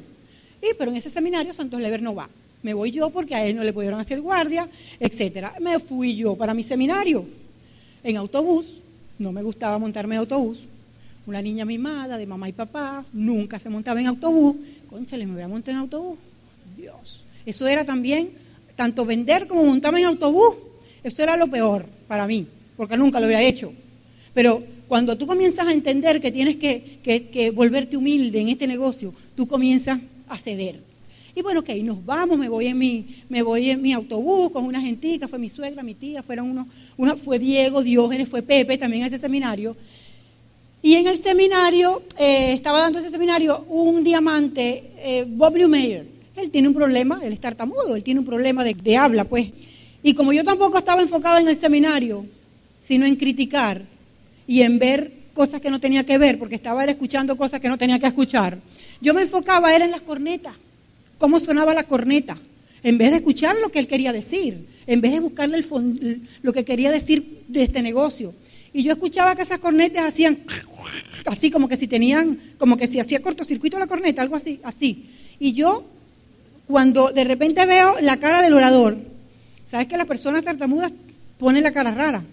Y 0.62 0.74
pero 0.78 0.92
en 0.92 0.98
ese 0.98 1.10
seminario 1.10 1.52
Santos 1.52 1.80
Lever 1.80 2.00
no 2.00 2.14
va. 2.14 2.28
Me 2.62 2.74
voy 2.74 2.92
yo 2.92 3.10
porque 3.10 3.34
a 3.34 3.44
él 3.44 3.56
no 3.56 3.64
le 3.64 3.72
pudieron 3.72 3.98
hacer 3.98 4.20
guardia, 4.20 4.68
etcétera. 5.00 5.54
Me 5.60 5.80
fui 5.80 6.14
yo 6.14 6.36
para 6.36 6.54
mi 6.54 6.62
seminario 6.62 7.26
en 8.04 8.16
autobús. 8.18 8.82
No 9.18 9.32
me 9.32 9.42
gustaba 9.42 9.78
montarme 9.78 10.14
en 10.14 10.20
autobús. 10.20 10.60
Una 11.26 11.42
niña 11.42 11.64
mimada 11.64 12.16
de 12.18 12.26
mamá 12.26 12.48
y 12.48 12.52
papá, 12.52 13.04
nunca 13.12 13.58
se 13.58 13.68
montaba 13.68 13.98
en 14.00 14.06
autobús. 14.06 14.56
Conchale, 14.88 15.26
me 15.26 15.34
voy 15.34 15.42
a 15.42 15.48
montar 15.48 15.74
en 15.74 15.80
autobús 15.80 16.18
Dios. 16.86 17.24
Eso 17.44 17.66
era 17.66 17.84
también, 17.84 18.30
tanto 18.76 19.04
vender 19.04 19.48
como 19.48 19.64
montarme 19.64 20.00
en 20.00 20.06
autobús, 20.06 20.54
eso 21.02 21.22
era 21.22 21.36
lo 21.36 21.48
peor 21.48 21.86
para 22.06 22.26
mí, 22.26 22.46
porque 22.76 22.96
nunca 22.96 23.18
lo 23.18 23.26
había 23.26 23.42
hecho. 23.42 23.72
Pero 24.34 24.62
cuando 24.86 25.16
tú 25.16 25.26
comienzas 25.26 25.66
a 25.66 25.72
entender 25.72 26.20
que 26.20 26.30
tienes 26.30 26.56
que, 26.56 27.52
volverte 27.54 27.96
humilde 27.96 28.40
en 28.40 28.48
este 28.50 28.66
negocio, 28.66 29.12
tú 29.34 29.48
comienzas 29.48 29.98
a 30.28 30.36
ceder. 30.36 30.80
Y 31.34 31.42
bueno, 31.42 31.60
ok, 31.60 31.70
nos 31.82 32.04
vamos, 32.04 32.38
me 32.38 32.48
voy 32.48 32.66
en 32.66 32.78
mi, 32.78 33.06
me 33.28 33.42
voy 33.42 33.70
en 33.70 33.82
mi 33.82 33.92
autobús 33.92 34.50
con 34.52 34.64
una 34.64 34.80
gentica, 34.80 35.28
fue 35.28 35.38
mi 35.38 35.48
suegra, 35.48 35.82
mi 35.82 35.94
tía, 35.94 36.22
fueron 36.22 36.50
unos, 36.50 36.66
una, 36.96 37.16
fue 37.16 37.38
Diego, 37.38 37.82
Diógenes, 37.82 38.28
fue 38.28 38.42
Pepe 38.42 38.78
también 38.78 39.02
a 39.02 39.08
ese 39.08 39.18
seminario. 39.18 39.76
Y 40.82 40.94
en 40.94 41.08
el 41.08 41.20
seminario, 41.20 42.02
eh, 42.18 42.52
estaba 42.52 42.80
dando 42.80 43.00
ese 43.00 43.10
seminario 43.10 43.64
un 43.68 44.04
diamante, 44.04 44.92
eh, 44.98 45.26
Bob 45.28 45.56
Newmeyer, 45.56 46.15
él 46.36 46.50
tiene 46.50 46.68
un 46.68 46.74
problema, 46.74 47.20
él 47.22 47.32
es 47.32 47.40
tartamudo, 47.40 47.96
él 47.96 48.02
tiene 48.02 48.20
un 48.20 48.26
problema 48.26 48.64
de, 48.64 48.96
habla, 48.96 49.24
pues. 49.24 49.48
Y 50.02 50.14
como 50.14 50.32
yo 50.32 50.44
tampoco 50.44 50.78
estaba 50.78 51.02
enfocada 51.02 51.40
en 51.40 51.48
el 51.48 51.56
seminario, 51.56 52.26
sino 52.80 53.06
en 53.06 53.16
criticar 53.16 53.82
y 54.46 54.62
en 54.62 54.78
ver 54.78 55.12
cosas 55.34 55.60
que 55.60 55.70
no 55.70 55.80
tenía 55.80 56.04
que 56.04 56.18
ver, 56.18 56.38
porque 56.38 56.54
estaba 56.54 56.84
escuchando 56.84 57.36
cosas 57.36 57.60
que 57.60 57.68
no 57.68 57.76
tenía 57.76 57.98
que 57.98 58.06
escuchar, 58.06 58.58
yo 59.00 59.14
me 59.14 59.22
enfocaba 59.22 59.74
era 59.74 59.84
en 59.84 59.90
las 59.90 60.02
cornetas, 60.02 60.54
cómo 61.18 61.38
sonaba 61.38 61.74
la 61.74 61.84
corneta, 61.84 62.38
en 62.82 62.98
vez 62.98 63.10
de 63.10 63.16
escuchar 63.16 63.56
lo 63.56 63.70
que 63.70 63.78
él 63.78 63.86
quería 63.86 64.12
decir, 64.12 64.66
en 64.86 65.00
vez 65.00 65.12
de 65.12 65.20
buscarle 65.20 65.58
el 65.58 66.22
lo 66.42 66.52
que 66.52 66.64
quería 66.64 66.92
decir 66.92 67.42
de 67.48 67.64
este 67.64 67.82
negocio. 67.82 68.34
Y 68.72 68.82
yo 68.82 68.92
escuchaba 68.92 69.34
que 69.34 69.42
esas 69.42 69.58
cornetas 69.58 70.04
hacían 70.04 70.38
así 71.24 71.50
como 71.50 71.68
que 71.68 71.76
si 71.76 71.88
tenían, 71.88 72.38
como 72.58 72.76
que 72.76 72.88
si 72.88 73.00
hacía 73.00 73.22
cortocircuito 73.22 73.78
la 73.78 73.86
corneta, 73.86 74.22
algo 74.22 74.36
así, 74.36 74.60
así. 74.62 75.06
Y 75.38 75.52
yo 75.52 75.84
cuando 76.66 77.12
de 77.12 77.24
repente 77.24 77.64
veo 77.64 78.00
la 78.00 78.16
cara 78.16 78.42
del 78.42 78.54
orador, 78.54 78.96
¿sabes 79.66 79.86
que 79.86 79.96
las 79.96 80.06
personas 80.06 80.44
tartamudas 80.44 80.92
ponen 81.38 81.62
la 81.62 81.70
cara 81.70 81.92
rara? 81.92 82.24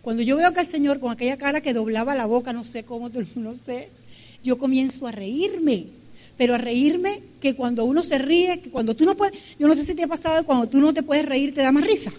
Cuando 0.00 0.22
yo 0.22 0.36
veo 0.36 0.52
que 0.52 0.60
el 0.60 0.68
Señor 0.68 0.98
con 0.98 1.12
aquella 1.12 1.36
cara 1.36 1.60
que 1.60 1.74
doblaba 1.74 2.14
la 2.14 2.26
boca, 2.26 2.52
no 2.52 2.64
sé 2.64 2.84
cómo, 2.84 3.10
no 3.36 3.54
sé, 3.54 3.90
yo 4.42 4.58
comienzo 4.58 5.06
a 5.06 5.12
reírme. 5.12 5.86
Pero 6.38 6.54
a 6.54 6.58
reírme 6.58 7.20
que 7.40 7.54
cuando 7.54 7.84
uno 7.84 8.02
se 8.02 8.18
ríe, 8.18 8.60
que 8.60 8.70
cuando 8.70 8.96
tú 8.96 9.04
no 9.04 9.14
puedes, 9.14 9.38
yo 9.58 9.68
no 9.68 9.74
sé 9.74 9.84
si 9.84 9.94
te 9.94 10.02
ha 10.02 10.08
pasado, 10.08 10.44
cuando 10.44 10.66
tú 10.66 10.80
no 10.80 10.94
te 10.94 11.02
puedes 11.02 11.26
reír 11.26 11.54
te 11.54 11.60
da 11.60 11.70
más 11.70 11.86
risa. 11.86 12.10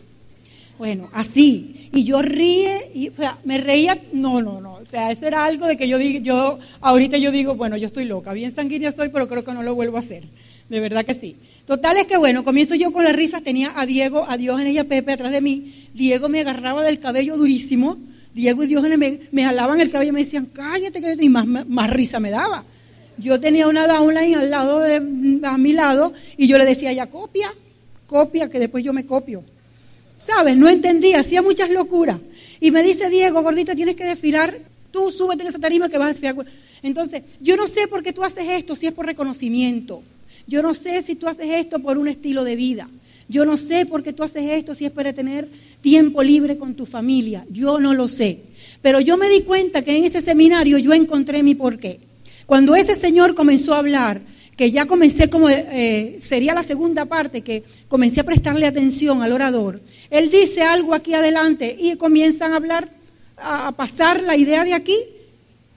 Bueno, 0.77 1.09
así. 1.13 1.89
Y 1.91 2.03
yo 2.03 2.21
ríe, 2.21 2.91
y, 2.93 3.09
o 3.09 3.15
sea, 3.15 3.39
me 3.43 3.57
reía, 3.57 3.99
no, 4.13 4.39
no, 4.41 4.61
no. 4.61 4.75
O 4.75 4.85
sea, 4.85 5.11
eso 5.11 5.25
era 5.25 5.43
algo 5.43 5.65
de 5.65 5.77
que 5.77 5.87
yo 5.87 5.97
digo, 5.97 6.19
yo, 6.23 6.59
ahorita 6.79 7.17
yo 7.17 7.31
digo, 7.31 7.55
bueno, 7.55 7.75
yo 7.75 7.87
estoy 7.87 8.05
loca, 8.05 8.33
bien 8.33 8.51
sanguínea 8.51 8.91
soy, 8.91 9.09
pero 9.09 9.27
creo 9.27 9.43
que 9.43 9.53
no 9.53 9.63
lo 9.63 9.73
vuelvo 9.73 9.97
a 9.97 10.01
hacer 10.01 10.23
de 10.69 10.79
verdad 10.79 11.05
que 11.05 11.13
sí. 11.13 11.35
Total 11.65 11.97
es 11.97 12.07
que 12.07 12.17
bueno, 12.17 12.43
comienzo 12.43 12.75
yo 12.75 12.91
con 12.91 13.03
la 13.03 13.13
risa, 13.13 13.41
tenía 13.41 13.73
a 13.75 13.85
Diego, 13.85 14.25
a 14.27 14.37
Diógenes 14.37 14.73
y 14.73 14.77
a 14.77 14.83
Pepe 14.83 15.13
atrás 15.13 15.31
de 15.31 15.41
mí. 15.41 15.87
Diego 15.93 16.29
me 16.29 16.41
agarraba 16.41 16.83
del 16.83 16.99
cabello 16.99 17.37
durísimo, 17.37 17.97
Diego 18.33 18.63
y 18.63 18.67
Dios 18.67 18.83
me, 18.97 19.19
me 19.31 19.43
jalaban 19.43 19.79
el 19.79 19.89
cabello 19.89 20.09
y 20.09 20.13
me 20.13 20.23
decían, 20.23 20.47
cállate, 20.47 20.99
que 20.99 21.15
y 21.19 21.29
más, 21.29 21.45
más 21.45 21.89
risa 21.89 22.19
me 22.19 22.31
daba. 22.31 22.65
Yo 23.17 23.39
tenía 23.39 23.67
una 23.67 23.87
downline 23.87 24.35
al 24.35 24.49
lado 24.49 24.79
de, 24.79 24.95
a 25.43 25.57
mi 25.57 25.73
lado 25.73 26.13
y 26.37 26.47
yo 26.47 26.57
le 26.57 26.65
decía, 26.65 26.91
ya 26.91 27.07
copia, 27.07 27.53
copia, 28.07 28.49
que 28.49 28.59
después 28.59 28.83
yo 28.83 28.91
me 28.91 29.05
copio. 29.05 29.43
¿Sabes? 30.17 30.57
No 30.57 30.69
entendía, 30.69 31.19
hacía 31.19 31.41
muchas 31.41 31.69
locuras. 31.69 32.19
Y 32.59 32.71
me 32.71 32.81
dice 32.81 33.09
Diego, 33.09 33.41
gordita, 33.41 33.75
tienes 33.75 33.95
que 33.95 34.05
desfilar, 34.05 34.57
tú 34.89 35.11
súbete 35.11 35.43
en 35.43 35.49
esa 35.49 35.59
tarima 35.59 35.89
que 35.89 35.97
vas 35.97 36.05
a 36.05 36.09
desfilar. 36.09 36.35
Entonces, 36.81 37.23
yo 37.39 37.55
no 37.55 37.67
sé 37.67 37.87
por 37.87 38.01
qué 38.03 38.13
tú 38.13 38.23
haces 38.23 38.47
esto 38.49 38.75
si 38.75 38.87
es 38.87 38.93
por 38.93 39.05
reconocimiento. 39.05 40.01
Yo 40.47 40.61
no 40.61 40.73
sé 40.73 41.01
si 41.01 41.15
tú 41.15 41.27
haces 41.27 41.49
esto 41.49 41.79
por 41.79 41.97
un 41.97 42.07
estilo 42.07 42.43
de 42.43 42.55
vida. 42.55 42.89
Yo 43.29 43.45
no 43.45 43.57
sé 43.57 43.85
por 43.85 44.03
qué 44.03 44.13
tú 44.13 44.23
haces 44.23 44.43
esto 44.51 44.75
si 44.75 44.85
es 44.85 44.91
para 44.91 45.13
tener 45.13 45.47
tiempo 45.81 46.21
libre 46.21 46.57
con 46.57 46.75
tu 46.75 46.85
familia. 46.85 47.45
Yo 47.49 47.79
no 47.79 47.93
lo 47.93 48.07
sé. 48.07 48.39
Pero 48.81 48.99
yo 48.99 49.17
me 49.17 49.29
di 49.29 49.41
cuenta 49.41 49.81
que 49.81 49.95
en 49.97 50.03
ese 50.03 50.21
seminario 50.21 50.77
yo 50.77 50.93
encontré 50.93 51.41
mi 51.41 51.55
porqué. 51.55 51.99
Cuando 52.45 52.75
ese 52.75 52.95
señor 52.95 53.35
comenzó 53.35 53.73
a 53.73 53.79
hablar 53.79 54.21
que 54.55 54.71
ya 54.71 54.85
comencé 54.85 55.29
como, 55.29 55.49
eh, 55.49 56.19
sería 56.21 56.53
la 56.53 56.63
segunda 56.63 57.05
parte, 57.05 57.41
que 57.41 57.63
comencé 57.87 58.19
a 58.19 58.25
prestarle 58.25 58.67
atención 58.67 59.23
al 59.23 59.31
orador, 59.31 59.81
él 60.11 60.29
dice 60.29 60.61
algo 60.61 60.93
aquí 60.93 61.13
adelante 61.13 61.75
y 61.79 61.95
comienzan 61.95 62.53
a 62.53 62.57
hablar, 62.57 62.89
a, 63.37 63.71
pasar 63.71 64.21
la 64.21 64.35
idea 64.35 64.63
de 64.63 64.73
aquí 64.73 64.97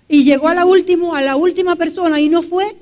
y 0.08 0.24
llegó 0.24 0.48
a 0.48 0.54
la, 0.54 0.66
último, 0.66 1.14
a 1.14 1.22
la 1.22 1.36
última 1.36 1.76
persona 1.76 2.20
y 2.20 2.28
no 2.28 2.42
fue 2.42 2.76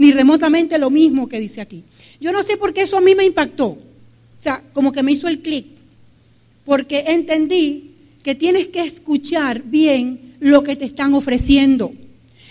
ni 0.00 0.12
remotamente 0.12 0.78
lo 0.78 0.88
mismo 0.88 1.28
que 1.28 1.38
dice 1.38 1.60
aquí. 1.60 1.84
Yo 2.22 2.32
no 2.32 2.42
sé 2.42 2.56
por 2.56 2.72
qué 2.72 2.80
eso 2.80 2.96
a 2.96 3.02
mí 3.02 3.14
me 3.14 3.26
impactó, 3.26 3.66
o 3.66 3.78
sea, 4.38 4.62
como 4.72 4.92
que 4.92 5.02
me 5.02 5.12
hizo 5.12 5.28
el 5.28 5.40
clic, 5.40 5.66
porque 6.64 7.04
entendí 7.08 7.90
que 8.22 8.34
tienes 8.34 8.68
que 8.68 8.80
escuchar 8.80 9.62
bien 9.62 10.36
lo 10.40 10.62
que 10.62 10.74
te 10.74 10.86
están 10.86 11.12
ofreciendo. 11.12 11.92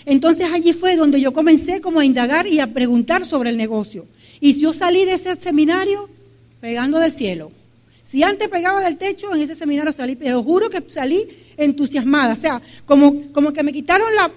Entonces 0.06 0.46
allí 0.52 0.72
fue 0.72 0.94
donde 0.94 1.20
yo 1.20 1.32
comencé 1.32 1.80
como 1.80 1.98
a 1.98 2.04
indagar 2.04 2.46
y 2.46 2.60
a 2.60 2.72
preguntar 2.72 3.26
sobre 3.26 3.50
el 3.50 3.56
negocio. 3.56 4.06
Y 4.38 4.56
yo 4.60 4.72
salí 4.72 5.04
de 5.04 5.14
ese 5.14 5.34
seminario 5.34 6.08
pegando 6.60 7.00
del 7.00 7.10
cielo. 7.10 7.50
Si 8.08 8.22
antes 8.22 8.48
pegaba 8.48 8.80
del 8.80 8.96
techo, 8.96 9.34
en 9.34 9.40
ese 9.40 9.56
seminario 9.56 9.92
salí, 9.92 10.14
pero 10.14 10.40
juro 10.44 10.70
que 10.70 10.84
salí 10.88 11.26
entusiasmada. 11.56 12.34
O 12.34 12.40
sea, 12.40 12.62
como, 12.86 13.32
como 13.32 13.52
que 13.52 13.64
me 13.64 13.72
quitaron 13.72 14.14
la, 14.14 14.30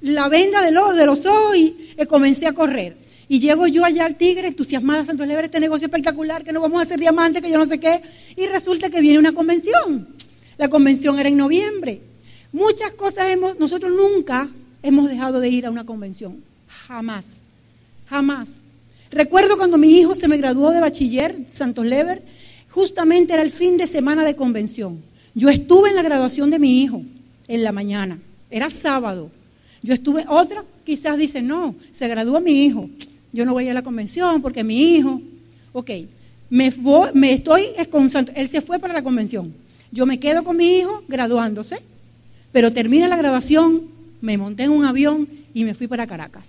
venda 0.00 0.62
de, 0.62 0.70
los, 0.70 0.96
de 0.96 1.06
los 1.06 1.26
ojos 1.26 1.56
y 1.56 1.94
eh, 1.96 2.06
comencé 2.06 2.46
a 2.46 2.52
correr. 2.52 2.96
Y 3.28 3.40
llego 3.40 3.66
yo 3.66 3.84
allá 3.84 4.06
al 4.06 4.16
Tigre, 4.16 4.48
entusiasmada, 4.48 5.04
Santo 5.04 5.26
Lebre, 5.26 5.46
este 5.46 5.60
negocio 5.60 5.86
espectacular, 5.86 6.44
que 6.44 6.52
no 6.52 6.60
vamos 6.60 6.80
a 6.80 6.82
hacer 6.82 6.98
diamantes, 6.98 7.42
que 7.42 7.50
yo 7.50 7.58
no 7.58 7.66
sé 7.66 7.78
qué. 7.78 8.00
Y 8.36 8.46
resulta 8.46 8.88
que 8.88 9.00
viene 9.00 9.18
una 9.18 9.32
convención. 9.32 10.08
La 10.56 10.68
convención 10.68 11.18
era 11.18 11.28
en 11.28 11.36
noviembre. 11.36 12.00
Muchas 12.52 12.94
cosas 12.94 13.28
hemos, 13.28 13.58
nosotros 13.58 13.92
nunca 13.92 14.48
hemos 14.82 15.08
dejado 15.10 15.40
de 15.40 15.50
ir 15.50 15.66
a 15.66 15.70
una 15.70 15.84
convención. 15.84 16.42
Jamás, 16.68 17.26
jamás. 18.06 18.48
Recuerdo 19.10 19.58
cuando 19.58 19.76
mi 19.76 19.98
hijo 19.98 20.14
se 20.14 20.28
me 20.28 20.38
graduó 20.38 20.70
de 20.70 20.80
bachiller, 20.80 21.46
Santos 21.50 21.84
Lever, 21.84 22.22
justamente 22.70 23.34
era 23.34 23.42
el 23.42 23.50
fin 23.50 23.76
de 23.76 23.86
semana 23.86 24.24
de 24.24 24.36
convención. 24.36 25.02
Yo 25.34 25.50
estuve 25.50 25.90
en 25.90 25.96
la 25.96 26.02
graduación 26.02 26.50
de 26.50 26.58
mi 26.58 26.82
hijo 26.82 27.02
en 27.46 27.62
la 27.62 27.72
mañana, 27.72 28.18
era 28.50 28.70
sábado. 28.70 29.30
Yo 29.82 29.94
estuve, 29.94 30.24
otra 30.28 30.64
quizás 30.84 31.16
dice, 31.16 31.42
no, 31.42 31.74
se 31.92 32.08
graduó 32.08 32.40
mi 32.40 32.64
hijo, 32.64 32.88
yo 33.32 33.44
no 33.44 33.52
voy 33.52 33.68
a 33.68 33.74
la 33.74 33.82
convención 33.82 34.42
porque 34.42 34.64
mi 34.64 34.94
hijo, 34.94 35.20
ok, 35.72 35.90
me, 36.50 36.72
me 37.14 37.32
estoy 37.32 37.66
con 37.90 38.08
Santos, 38.08 38.34
él 38.36 38.48
se 38.48 38.60
fue 38.60 38.78
para 38.78 38.94
la 38.94 39.02
convención. 39.02 39.52
Yo 39.90 40.06
me 40.06 40.18
quedo 40.18 40.44
con 40.44 40.56
mi 40.56 40.78
hijo 40.78 41.02
graduándose, 41.08 41.78
pero 42.52 42.72
termina 42.72 43.08
la 43.08 43.16
graduación, 43.16 43.82
me 44.20 44.36
monté 44.36 44.64
en 44.64 44.70
un 44.70 44.84
avión 44.84 45.28
y 45.54 45.64
me 45.64 45.74
fui 45.74 45.86
para 45.86 46.06
Caracas. 46.06 46.48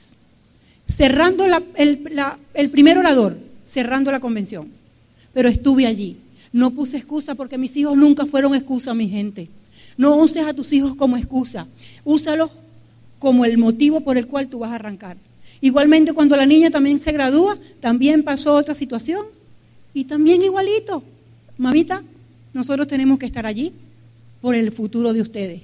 Cerrando 0.88 1.46
el, 1.76 2.70
primer 2.72 2.98
orador, 2.98 3.38
cerrando 3.66 4.12
la 4.12 4.20
convención. 4.20 4.70
Pero 5.34 5.48
estuve 5.48 5.86
allí. 5.86 6.18
No 6.52 6.72
puse 6.72 6.98
excusa 6.98 7.36
porque 7.36 7.58
mis 7.58 7.78
hijos 7.78 7.96
nunca 7.96 8.26
fueron 8.26 8.56
excusa, 8.56 8.94
mi 8.94 9.08
gente. 9.08 9.50
No 9.98 10.16
uses 10.16 10.46
a 10.46 10.54
tus 10.54 10.74
hijos 10.74 10.96
como 10.96 11.16
excusa. 11.16 11.68
Úsalos 12.04 12.50
como 13.20 13.46
el 13.46 13.58
motivo 13.58 14.02
por 14.02 14.18
el 14.18 14.28
cual 14.28 14.50
tú 14.50 14.60
vas 14.60 14.72
a 14.72 14.76
arrancar. 14.76 15.18
Igualmente 15.62 16.14
cuando 16.14 16.38
la 16.38 16.46
niña 16.46 16.72
también 16.72 16.98
se 16.98 17.12
gradúa, 17.12 17.58
también 17.80 18.24
pasó 18.24 18.56
otra 18.56 18.74
situación. 18.74 19.26
Y 19.94 20.06
también 20.06 20.42
igualito. 20.42 21.04
Mamita, 21.58 22.04
nosotros 22.54 22.88
tenemos 22.88 23.20
que 23.20 23.26
estar 23.26 23.46
allí 23.46 23.74
por 24.42 24.56
el 24.56 24.72
futuro 24.72 25.14
de 25.14 25.22
ustedes. 25.22 25.62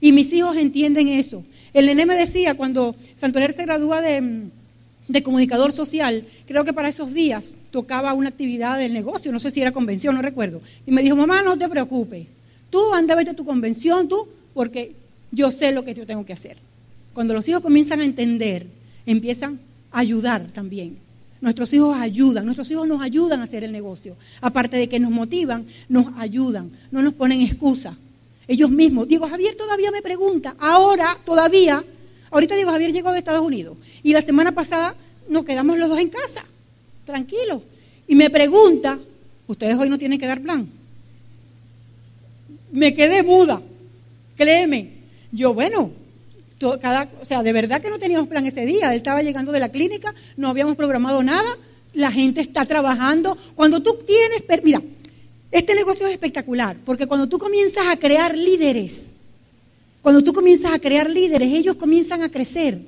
Y 0.00 0.12
mis 0.12 0.32
hijos 0.32 0.56
entienden 0.56 1.08
eso. 1.08 1.44
El 1.72 1.86
nene 1.86 2.06
me 2.06 2.14
decía 2.14 2.54
cuando 2.54 2.94
Santoler 3.16 3.54
se 3.54 3.64
gradúa 3.64 4.00
de, 4.00 4.50
comunicador 5.22 5.72
social, 5.72 6.24
creo 6.46 6.64
que 6.64 6.72
para 6.72 6.88
esos 6.88 7.12
días 7.12 7.50
tocaba 7.70 8.12
una 8.12 8.28
actividad 8.28 8.78
del 8.78 8.92
negocio, 8.92 9.32
no 9.32 9.40
sé 9.40 9.50
si 9.50 9.62
era 9.62 9.72
convención, 9.72 10.14
no 10.14 10.22
recuerdo. 10.22 10.60
Y 10.86 10.90
me 10.90 11.02
dijo, 11.02 11.16
mamá, 11.16 11.42
no 11.42 11.56
te 11.56 11.68
preocupes, 11.68 12.26
tú 12.70 12.92
anda 12.94 13.14
a 13.14 13.16
vete 13.16 13.30
a 13.30 13.34
tu 13.34 13.44
convención, 13.44 14.08
tú, 14.08 14.28
porque 14.54 14.92
yo 15.30 15.50
sé 15.50 15.72
lo 15.72 15.84
que 15.84 15.94
yo 15.94 16.06
tengo 16.06 16.24
que 16.24 16.34
hacer. 16.34 16.58
Cuando 17.14 17.34
los 17.34 17.46
hijos 17.48 17.62
comienzan 17.62 18.00
a 18.00 18.04
entender, 18.04 18.66
empiezan 19.06 19.60
a 19.90 20.00
ayudar 20.00 20.50
también. 20.52 20.98
Nuestros 21.40 21.72
hijos 21.72 21.96
ayudan, 21.96 22.44
nuestros 22.44 22.70
hijos 22.70 22.86
nos 22.86 23.02
ayudan 23.02 23.40
a 23.40 23.44
hacer 23.44 23.64
el 23.64 23.72
negocio. 23.72 24.16
Aparte 24.40 24.76
de 24.76 24.88
que 24.88 25.00
nos 25.00 25.10
motivan, 25.10 25.66
nos 25.88 26.06
ayudan, 26.16 26.70
no 26.90 27.02
nos 27.02 27.14
ponen 27.14 27.40
excusas. 27.40 27.96
Ellos 28.46 28.70
mismos. 28.70 29.08
Diego 29.08 29.28
Javier 29.28 29.56
todavía 29.56 29.90
me 29.90 30.02
pregunta, 30.02 30.54
ahora 30.58 31.18
todavía, 31.24 31.84
ahorita 32.30 32.54
Diego 32.54 32.70
Javier 32.70 32.92
llegó 32.92 33.12
de 33.12 33.18
Estados 33.18 33.44
Unidos 33.44 33.76
y 34.02 34.12
la 34.12 34.22
semana 34.22 34.52
pasada 34.52 34.94
nos 35.28 35.44
quedamos 35.44 35.78
los 35.78 35.88
dos 35.88 35.98
en 35.98 36.10
casa, 36.10 36.44
tranquilos. 37.04 37.62
Y 38.06 38.14
me 38.14 38.30
pregunta, 38.30 38.98
ustedes 39.46 39.76
hoy 39.76 39.88
no 39.88 39.98
tienen 39.98 40.18
que 40.18 40.26
dar 40.26 40.40
plan. 40.40 40.68
Me 42.70 42.94
quedé 42.94 43.22
muda, 43.22 43.60
créeme. 44.36 44.90
Yo, 45.32 45.54
bueno, 45.54 45.90
cada, 46.80 47.08
o 47.20 47.24
sea, 47.24 47.42
de 47.42 47.52
verdad 47.52 47.80
que 47.80 47.90
no 47.90 47.98
teníamos 47.98 48.28
plan 48.28 48.46
ese 48.46 48.64
día. 48.64 48.90
Él 48.90 48.96
estaba 48.96 49.22
llegando 49.22 49.52
de 49.52 49.60
la 49.60 49.70
clínica, 49.70 50.14
no 50.36 50.48
habíamos 50.48 50.76
programado 50.76 51.22
nada, 51.22 51.58
la 51.94 52.10
gente 52.10 52.40
está 52.40 52.64
trabajando. 52.64 53.36
Cuando 53.54 53.82
tú 53.82 53.98
tienes, 54.06 54.42
mira, 54.62 54.82
este 55.50 55.74
negocio 55.74 56.06
es 56.06 56.12
espectacular, 56.12 56.76
porque 56.84 57.06
cuando 57.06 57.28
tú 57.28 57.38
comienzas 57.38 57.86
a 57.88 57.96
crear 57.96 58.36
líderes, 58.36 59.14
cuando 60.00 60.22
tú 60.22 60.32
comienzas 60.32 60.72
a 60.72 60.78
crear 60.78 61.08
líderes, 61.08 61.52
ellos 61.52 61.76
comienzan 61.76 62.22
a 62.22 62.30
crecer, 62.30 62.80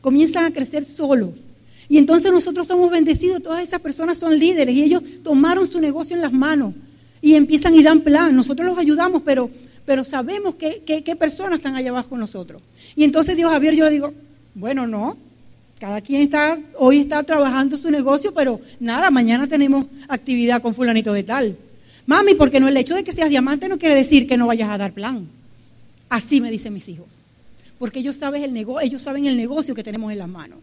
comienzan 0.00 0.44
a 0.44 0.52
crecer 0.52 0.84
solos. 0.84 1.42
Y 1.88 1.98
entonces 1.98 2.32
nosotros 2.32 2.66
somos 2.66 2.90
bendecidos, 2.90 3.42
todas 3.42 3.62
esas 3.62 3.80
personas 3.80 4.18
son 4.18 4.38
líderes 4.38 4.74
y 4.74 4.82
ellos 4.82 5.02
tomaron 5.22 5.66
su 5.66 5.80
negocio 5.80 6.16
en 6.16 6.22
las 6.22 6.32
manos 6.32 6.74
y 7.20 7.34
empiezan 7.34 7.74
y 7.74 7.82
dan 7.82 8.00
plan. 8.00 8.34
Nosotros 8.34 8.66
los 8.66 8.78
ayudamos, 8.78 9.22
pero, 9.24 9.50
pero 9.84 10.04
sabemos 10.04 10.54
qué 10.56 10.82
que, 10.84 11.16
personas 11.16 11.58
están 11.58 11.76
allá 11.76 11.90
abajo 11.90 12.10
con 12.10 12.20
nosotros. 12.20 12.62
Y 12.96 13.04
entonces 13.04 13.36
Dios 13.36 13.50
Javier, 13.50 13.74
yo 13.74 13.84
le 13.84 13.90
digo, 13.90 14.12
bueno, 14.54 14.86
no, 14.86 15.16
cada 15.78 16.00
quien 16.00 16.22
está, 16.22 16.58
hoy 16.78 17.00
está 17.00 17.22
trabajando 17.22 17.76
su 17.76 17.90
negocio, 17.90 18.32
pero 18.32 18.60
nada, 18.78 19.10
mañana 19.10 19.46
tenemos 19.46 19.86
actividad 20.08 20.62
con 20.62 20.74
fulanito 20.74 21.12
de 21.12 21.22
tal. 21.24 21.56
Mami, 22.06 22.34
porque 22.34 22.60
no 22.60 22.68
el 22.68 22.76
hecho 22.76 22.94
de 22.94 23.04
que 23.04 23.12
seas 23.12 23.30
diamante 23.30 23.68
no 23.68 23.78
quiere 23.78 23.94
decir 23.94 24.26
que 24.26 24.36
no 24.36 24.46
vayas 24.46 24.70
a 24.70 24.78
dar 24.78 24.92
plan. 24.92 25.28
Así 26.08 26.40
me 26.40 26.50
dicen 26.50 26.74
mis 26.74 26.88
hijos. 26.88 27.06
Porque 27.78 28.00
ellos 28.00 28.16
saben 28.16 28.42
el, 28.42 28.66
ellos 28.82 29.02
saben 29.02 29.26
el 29.26 29.36
negocio 29.36 29.74
que 29.74 29.82
tenemos 29.82 30.12
en 30.12 30.18
las 30.18 30.28
manos. 30.28 30.58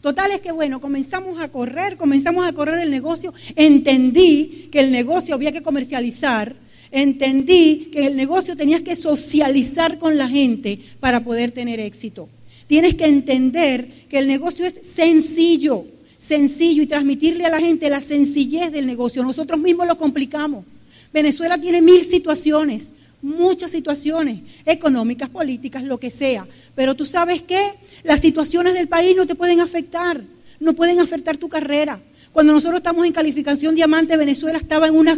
Total 0.00 0.30
es 0.32 0.40
que 0.40 0.52
bueno, 0.52 0.80
comenzamos 0.80 1.40
a 1.40 1.48
correr, 1.48 1.96
comenzamos 1.96 2.46
a 2.46 2.52
correr 2.52 2.80
el 2.80 2.90
negocio, 2.90 3.32
entendí 3.54 4.68
que 4.72 4.80
el 4.80 4.90
negocio 4.90 5.34
había 5.34 5.52
que 5.52 5.62
comercializar, 5.62 6.54
entendí 6.94 7.88
que 7.90 8.06
el 8.06 8.14
negocio 8.14 8.56
tenías 8.56 8.82
que 8.82 8.94
socializar 8.94 9.98
con 9.98 10.16
la 10.16 10.28
gente 10.28 10.78
para 11.00 11.24
poder 11.24 11.50
tener 11.50 11.80
éxito. 11.80 12.28
Tienes 12.68 12.94
que 12.94 13.06
entender 13.06 13.88
que 14.08 14.18
el 14.18 14.28
negocio 14.28 14.64
es 14.64 14.78
sencillo, 14.86 15.86
sencillo 16.18 16.84
y 16.84 16.86
transmitirle 16.86 17.44
a 17.46 17.50
la 17.50 17.60
gente 17.60 17.90
la 17.90 18.00
sencillez 18.00 18.70
del 18.70 18.86
negocio. 18.86 19.24
Nosotros 19.24 19.58
mismos 19.58 19.88
lo 19.88 19.98
complicamos. 19.98 20.64
Venezuela 21.12 21.58
tiene 21.60 21.82
mil 21.82 22.04
situaciones, 22.04 22.90
muchas 23.20 23.72
situaciones, 23.72 24.40
económicas, 24.64 25.28
políticas, 25.28 25.82
lo 25.82 25.98
que 25.98 26.12
sea. 26.12 26.46
Pero 26.76 26.94
tú 26.94 27.04
sabes 27.06 27.42
qué, 27.42 27.74
las 28.04 28.20
situaciones 28.20 28.72
del 28.74 28.86
país 28.86 29.16
no 29.16 29.26
te 29.26 29.34
pueden 29.34 29.60
afectar, 29.60 30.22
no 30.60 30.74
pueden 30.74 31.00
afectar 31.00 31.36
tu 31.38 31.48
carrera. 31.48 32.00
Cuando 32.34 32.52
nosotros 32.52 32.78
estamos 32.78 33.06
en 33.06 33.12
calificación 33.12 33.76
diamante, 33.76 34.16
Venezuela 34.16 34.58
estaba 34.58 34.88
en 34.88 34.96
una, 34.96 35.16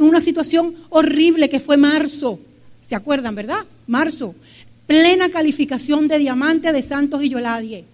una 0.00 0.20
situación 0.20 0.74
horrible 0.90 1.48
que 1.48 1.60
fue 1.60 1.78
marzo. 1.78 2.38
¿Se 2.82 2.94
acuerdan, 2.94 3.34
verdad? 3.34 3.64
Marzo. 3.86 4.34
Plena 4.86 5.30
calificación 5.30 6.08
de 6.08 6.18
diamante 6.18 6.70
de 6.70 6.82
Santos 6.82 7.24
y 7.24 7.30
Yoladie. 7.30 7.86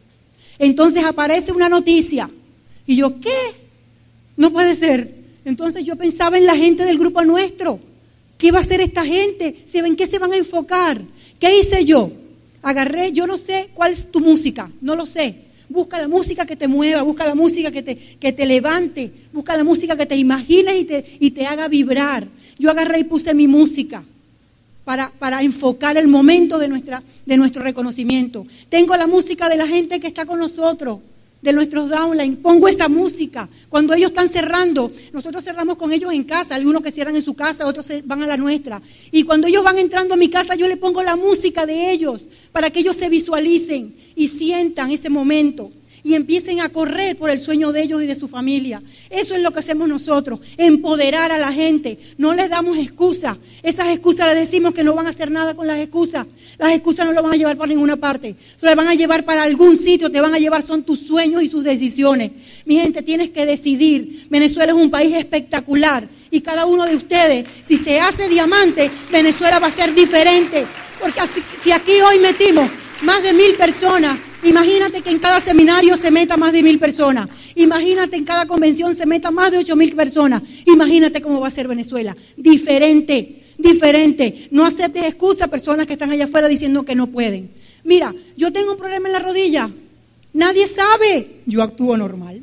Entonces 0.58 1.04
aparece 1.04 1.52
una 1.52 1.68
noticia. 1.68 2.28
Y 2.84 2.96
yo, 2.96 3.20
¿qué? 3.20 3.30
No 4.36 4.52
puede 4.52 4.74
ser. 4.74 5.14
Entonces 5.44 5.84
yo 5.84 5.94
pensaba 5.94 6.36
en 6.36 6.44
la 6.44 6.56
gente 6.56 6.84
del 6.84 6.98
grupo 6.98 7.24
nuestro. 7.24 7.78
¿Qué 8.38 8.50
va 8.50 8.58
a 8.58 8.62
hacer 8.62 8.80
esta 8.80 9.04
gente? 9.04 9.54
¿En 9.72 9.94
qué 9.94 10.08
se 10.08 10.18
van 10.18 10.32
a 10.32 10.36
enfocar? 10.36 11.00
¿Qué 11.38 11.60
hice 11.60 11.84
yo? 11.84 12.10
Agarré, 12.62 13.12
yo 13.12 13.28
no 13.28 13.36
sé 13.36 13.68
cuál 13.72 13.92
es 13.92 14.10
tu 14.10 14.18
música, 14.18 14.68
no 14.80 14.96
lo 14.96 15.06
sé. 15.06 15.47
Busca 15.68 16.00
la 16.00 16.08
música 16.08 16.46
que 16.46 16.56
te 16.56 16.68
mueva, 16.68 17.02
busca 17.02 17.26
la 17.26 17.34
música 17.34 17.70
que 17.70 17.82
te, 17.82 17.96
que 17.96 18.32
te 18.32 18.46
levante, 18.46 19.12
busca 19.32 19.56
la 19.56 19.64
música 19.64 19.96
que 19.96 20.06
te 20.06 20.16
imagines 20.16 20.76
y 20.76 20.84
te, 20.84 21.04
y 21.20 21.30
te 21.30 21.46
haga 21.46 21.68
vibrar. 21.68 22.26
Yo 22.58 22.70
agarré 22.70 23.00
y 23.00 23.04
puse 23.04 23.34
mi 23.34 23.46
música 23.46 24.04
para, 24.84 25.10
para 25.10 25.42
enfocar 25.42 25.96
el 25.96 26.08
momento 26.08 26.58
de, 26.58 26.68
nuestra, 26.68 27.02
de 27.26 27.36
nuestro 27.36 27.62
reconocimiento. 27.62 28.46
Tengo 28.68 28.96
la 28.96 29.06
música 29.06 29.48
de 29.48 29.56
la 29.56 29.66
gente 29.66 30.00
que 30.00 30.06
está 30.06 30.24
con 30.24 30.38
nosotros 30.38 31.00
de 31.40 31.52
nuestros 31.52 31.88
downline, 31.88 32.36
pongo 32.36 32.68
esa 32.68 32.88
música. 32.88 33.48
Cuando 33.68 33.94
ellos 33.94 34.10
están 34.10 34.28
cerrando, 34.28 34.90
nosotros 35.12 35.44
cerramos 35.44 35.76
con 35.76 35.92
ellos 35.92 36.12
en 36.12 36.24
casa, 36.24 36.54
algunos 36.54 36.82
que 36.82 36.92
cierran 36.92 37.16
en 37.16 37.22
su 37.22 37.34
casa, 37.34 37.66
otros 37.66 37.88
van 38.04 38.22
a 38.22 38.26
la 38.26 38.36
nuestra. 38.36 38.82
Y 39.12 39.22
cuando 39.22 39.46
ellos 39.46 39.62
van 39.62 39.78
entrando 39.78 40.14
a 40.14 40.16
mi 40.16 40.28
casa, 40.28 40.54
yo 40.54 40.66
le 40.68 40.76
pongo 40.76 41.02
la 41.02 41.16
música 41.16 41.66
de 41.66 41.90
ellos 41.90 42.26
para 42.52 42.70
que 42.70 42.80
ellos 42.80 42.96
se 42.96 43.08
visualicen 43.08 43.94
y 44.14 44.28
sientan 44.28 44.90
ese 44.90 45.10
momento 45.10 45.70
y 46.08 46.14
empiecen 46.14 46.60
a 46.60 46.70
correr 46.70 47.18
por 47.18 47.28
el 47.28 47.38
sueño 47.38 47.70
de 47.70 47.82
ellos 47.82 48.02
y 48.02 48.06
de 48.06 48.14
su 48.14 48.28
familia. 48.28 48.82
Eso 49.10 49.34
es 49.34 49.42
lo 49.42 49.52
que 49.52 49.58
hacemos 49.58 49.90
nosotros, 49.90 50.40
empoderar 50.56 51.30
a 51.32 51.36
la 51.36 51.52
gente. 51.52 51.98
No 52.16 52.32
les 52.32 52.48
damos 52.48 52.78
excusas. 52.78 53.36
Esas 53.62 53.88
excusas 53.88 54.26
les 54.28 54.48
decimos 54.48 54.72
que 54.72 54.82
no 54.82 54.94
van 54.94 55.06
a 55.06 55.10
hacer 55.10 55.30
nada 55.30 55.54
con 55.54 55.66
las 55.66 55.78
excusas. 55.78 56.26
Las 56.56 56.72
excusas 56.72 57.04
no 57.04 57.12
lo 57.12 57.22
van 57.22 57.34
a 57.34 57.36
llevar 57.36 57.58
para 57.58 57.68
ninguna 57.68 57.96
parte. 57.96 58.36
Se 58.58 58.64
las 58.64 58.74
van 58.74 58.88
a 58.88 58.94
llevar 58.94 59.26
para 59.26 59.42
algún 59.42 59.76
sitio, 59.76 60.10
te 60.10 60.22
van 60.22 60.32
a 60.32 60.38
llevar 60.38 60.62
son 60.62 60.82
tus 60.82 61.00
sueños 61.00 61.42
y 61.42 61.48
sus 61.48 61.62
decisiones. 61.62 62.30
Mi 62.64 62.80
gente, 62.80 63.02
tienes 63.02 63.28
que 63.28 63.44
decidir. 63.44 64.28
Venezuela 64.30 64.72
es 64.72 64.78
un 64.78 64.90
país 64.90 65.14
espectacular 65.14 66.08
y 66.30 66.40
cada 66.40 66.64
uno 66.64 66.86
de 66.86 66.96
ustedes, 66.96 67.44
si 67.66 67.76
se 67.76 68.00
hace 68.00 68.30
diamante, 68.30 68.90
Venezuela 69.12 69.58
va 69.58 69.66
a 69.66 69.70
ser 69.70 69.94
diferente. 69.94 70.64
Porque 70.98 71.20
si 71.62 71.70
aquí 71.70 72.00
hoy 72.00 72.18
metimos 72.18 72.70
más 73.02 73.22
de 73.22 73.34
mil 73.34 73.54
personas, 73.56 74.18
Imagínate 74.42 75.02
que 75.02 75.10
en 75.10 75.18
cada 75.18 75.40
seminario 75.40 75.96
se 75.96 76.10
meta 76.10 76.36
más 76.36 76.52
de 76.52 76.62
mil 76.62 76.78
personas. 76.78 77.28
Imagínate 77.56 78.16
en 78.16 78.24
cada 78.24 78.46
convención 78.46 78.94
se 78.94 79.06
meta 79.06 79.30
más 79.30 79.50
de 79.50 79.58
ocho 79.58 79.76
mil 79.76 79.94
personas. 79.94 80.42
Imagínate 80.66 81.20
cómo 81.20 81.40
va 81.40 81.48
a 81.48 81.52
ser 81.52 81.66
Venezuela. 81.66 82.16
Diferente, 82.36 83.42
diferente. 83.58 84.48
No 84.50 84.64
aceptes 84.64 85.04
excusas 85.04 85.48
personas 85.48 85.86
que 85.86 85.94
están 85.94 86.10
allá 86.10 86.26
afuera 86.26 86.48
diciendo 86.48 86.84
que 86.84 86.94
no 86.94 87.08
pueden. 87.08 87.50
Mira, 87.84 88.14
yo 88.36 88.52
tengo 88.52 88.72
un 88.72 88.78
problema 88.78 89.08
en 89.08 89.12
la 89.12 89.18
rodilla. 89.18 89.70
Nadie 90.32 90.66
sabe. 90.66 91.40
Yo 91.46 91.62
actúo 91.62 91.96
normal. 91.96 92.42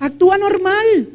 Actúa 0.00 0.38
normal. 0.38 1.08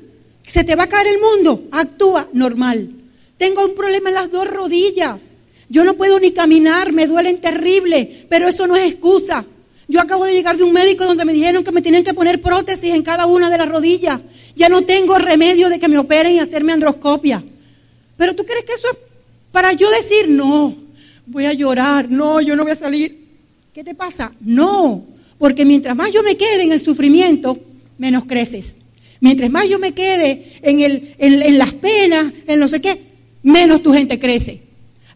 Se 0.45 0.63
te 0.63 0.75
va 0.75 0.83
a 0.83 0.87
caer 0.87 1.07
el 1.07 1.19
mundo. 1.19 1.67
Actúa 1.71 2.29
normal. 2.31 2.89
Tengo 3.37 3.65
un 3.65 3.75
problema 3.75 4.09
en 4.09 4.15
las 4.15 4.31
dos 4.31 4.47
rodillas. 4.47 5.21
Yo 5.69 5.83
no 5.83 5.95
puedo 5.95 6.19
ni 6.19 6.31
caminar, 6.31 6.93
me 6.93 7.07
duelen 7.07 7.41
terrible, 7.41 8.25
pero 8.29 8.47
eso 8.47 8.67
no 8.67 8.75
es 8.75 8.85
excusa. 8.91 9.45
Yo 9.89 10.01
acabo 10.01 10.25
de 10.25 10.33
llegar 10.33 10.57
de 10.57 10.63
un 10.63 10.73
médico 10.73 11.05
donde 11.05 11.25
me 11.25 11.33
dijeron 11.33 11.63
que 11.63 11.71
me 11.71 11.81
tienen 11.81 12.03
que 12.03 12.13
poner 12.13 12.41
prótesis 12.41 12.93
en 12.93 13.03
cada 13.03 13.25
una 13.25 13.49
de 13.49 13.57
las 13.57 13.69
rodillas. 13.69 14.19
Ya 14.55 14.69
no 14.69 14.81
tengo 14.81 15.17
remedio 15.17 15.69
de 15.69 15.79
que 15.79 15.87
me 15.87 15.97
operen 15.97 16.35
y 16.35 16.39
hacerme 16.39 16.73
androscopia. 16.73 17.43
Pero 18.17 18.35
tú 18.35 18.45
crees 18.45 18.65
que 18.65 18.73
eso 18.73 18.87
es 18.91 18.97
para 19.51 19.73
yo 19.73 19.89
decir, 19.89 20.27
no, 20.29 20.75
voy 21.25 21.45
a 21.45 21.53
llorar, 21.53 22.09
no, 22.09 22.41
yo 22.41 22.55
no 22.55 22.63
voy 22.63 22.73
a 22.73 22.75
salir. 22.75 23.27
¿Qué 23.73 23.83
te 23.83 23.95
pasa? 23.95 24.33
No, 24.41 25.05
porque 25.37 25.63
mientras 25.63 25.95
más 25.95 26.11
yo 26.11 26.21
me 26.23 26.35
quede 26.35 26.63
en 26.63 26.71
el 26.71 26.81
sufrimiento, 26.81 27.59
menos 27.97 28.25
creces. 28.25 28.75
Mientras 29.19 29.49
más 29.49 29.69
yo 29.69 29.79
me 29.79 29.93
quede 29.93 30.59
en, 30.61 30.79
el, 30.79 31.15
en, 31.17 31.41
en 31.41 31.57
las 31.57 31.73
penas, 31.73 32.33
en 32.45 32.59
no 32.59 32.67
sé 32.67 32.81
qué, 32.81 33.01
menos 33.43 33.81
tu 33.81 33.93
gente 33.93 34.19
crece. 34.19 34.66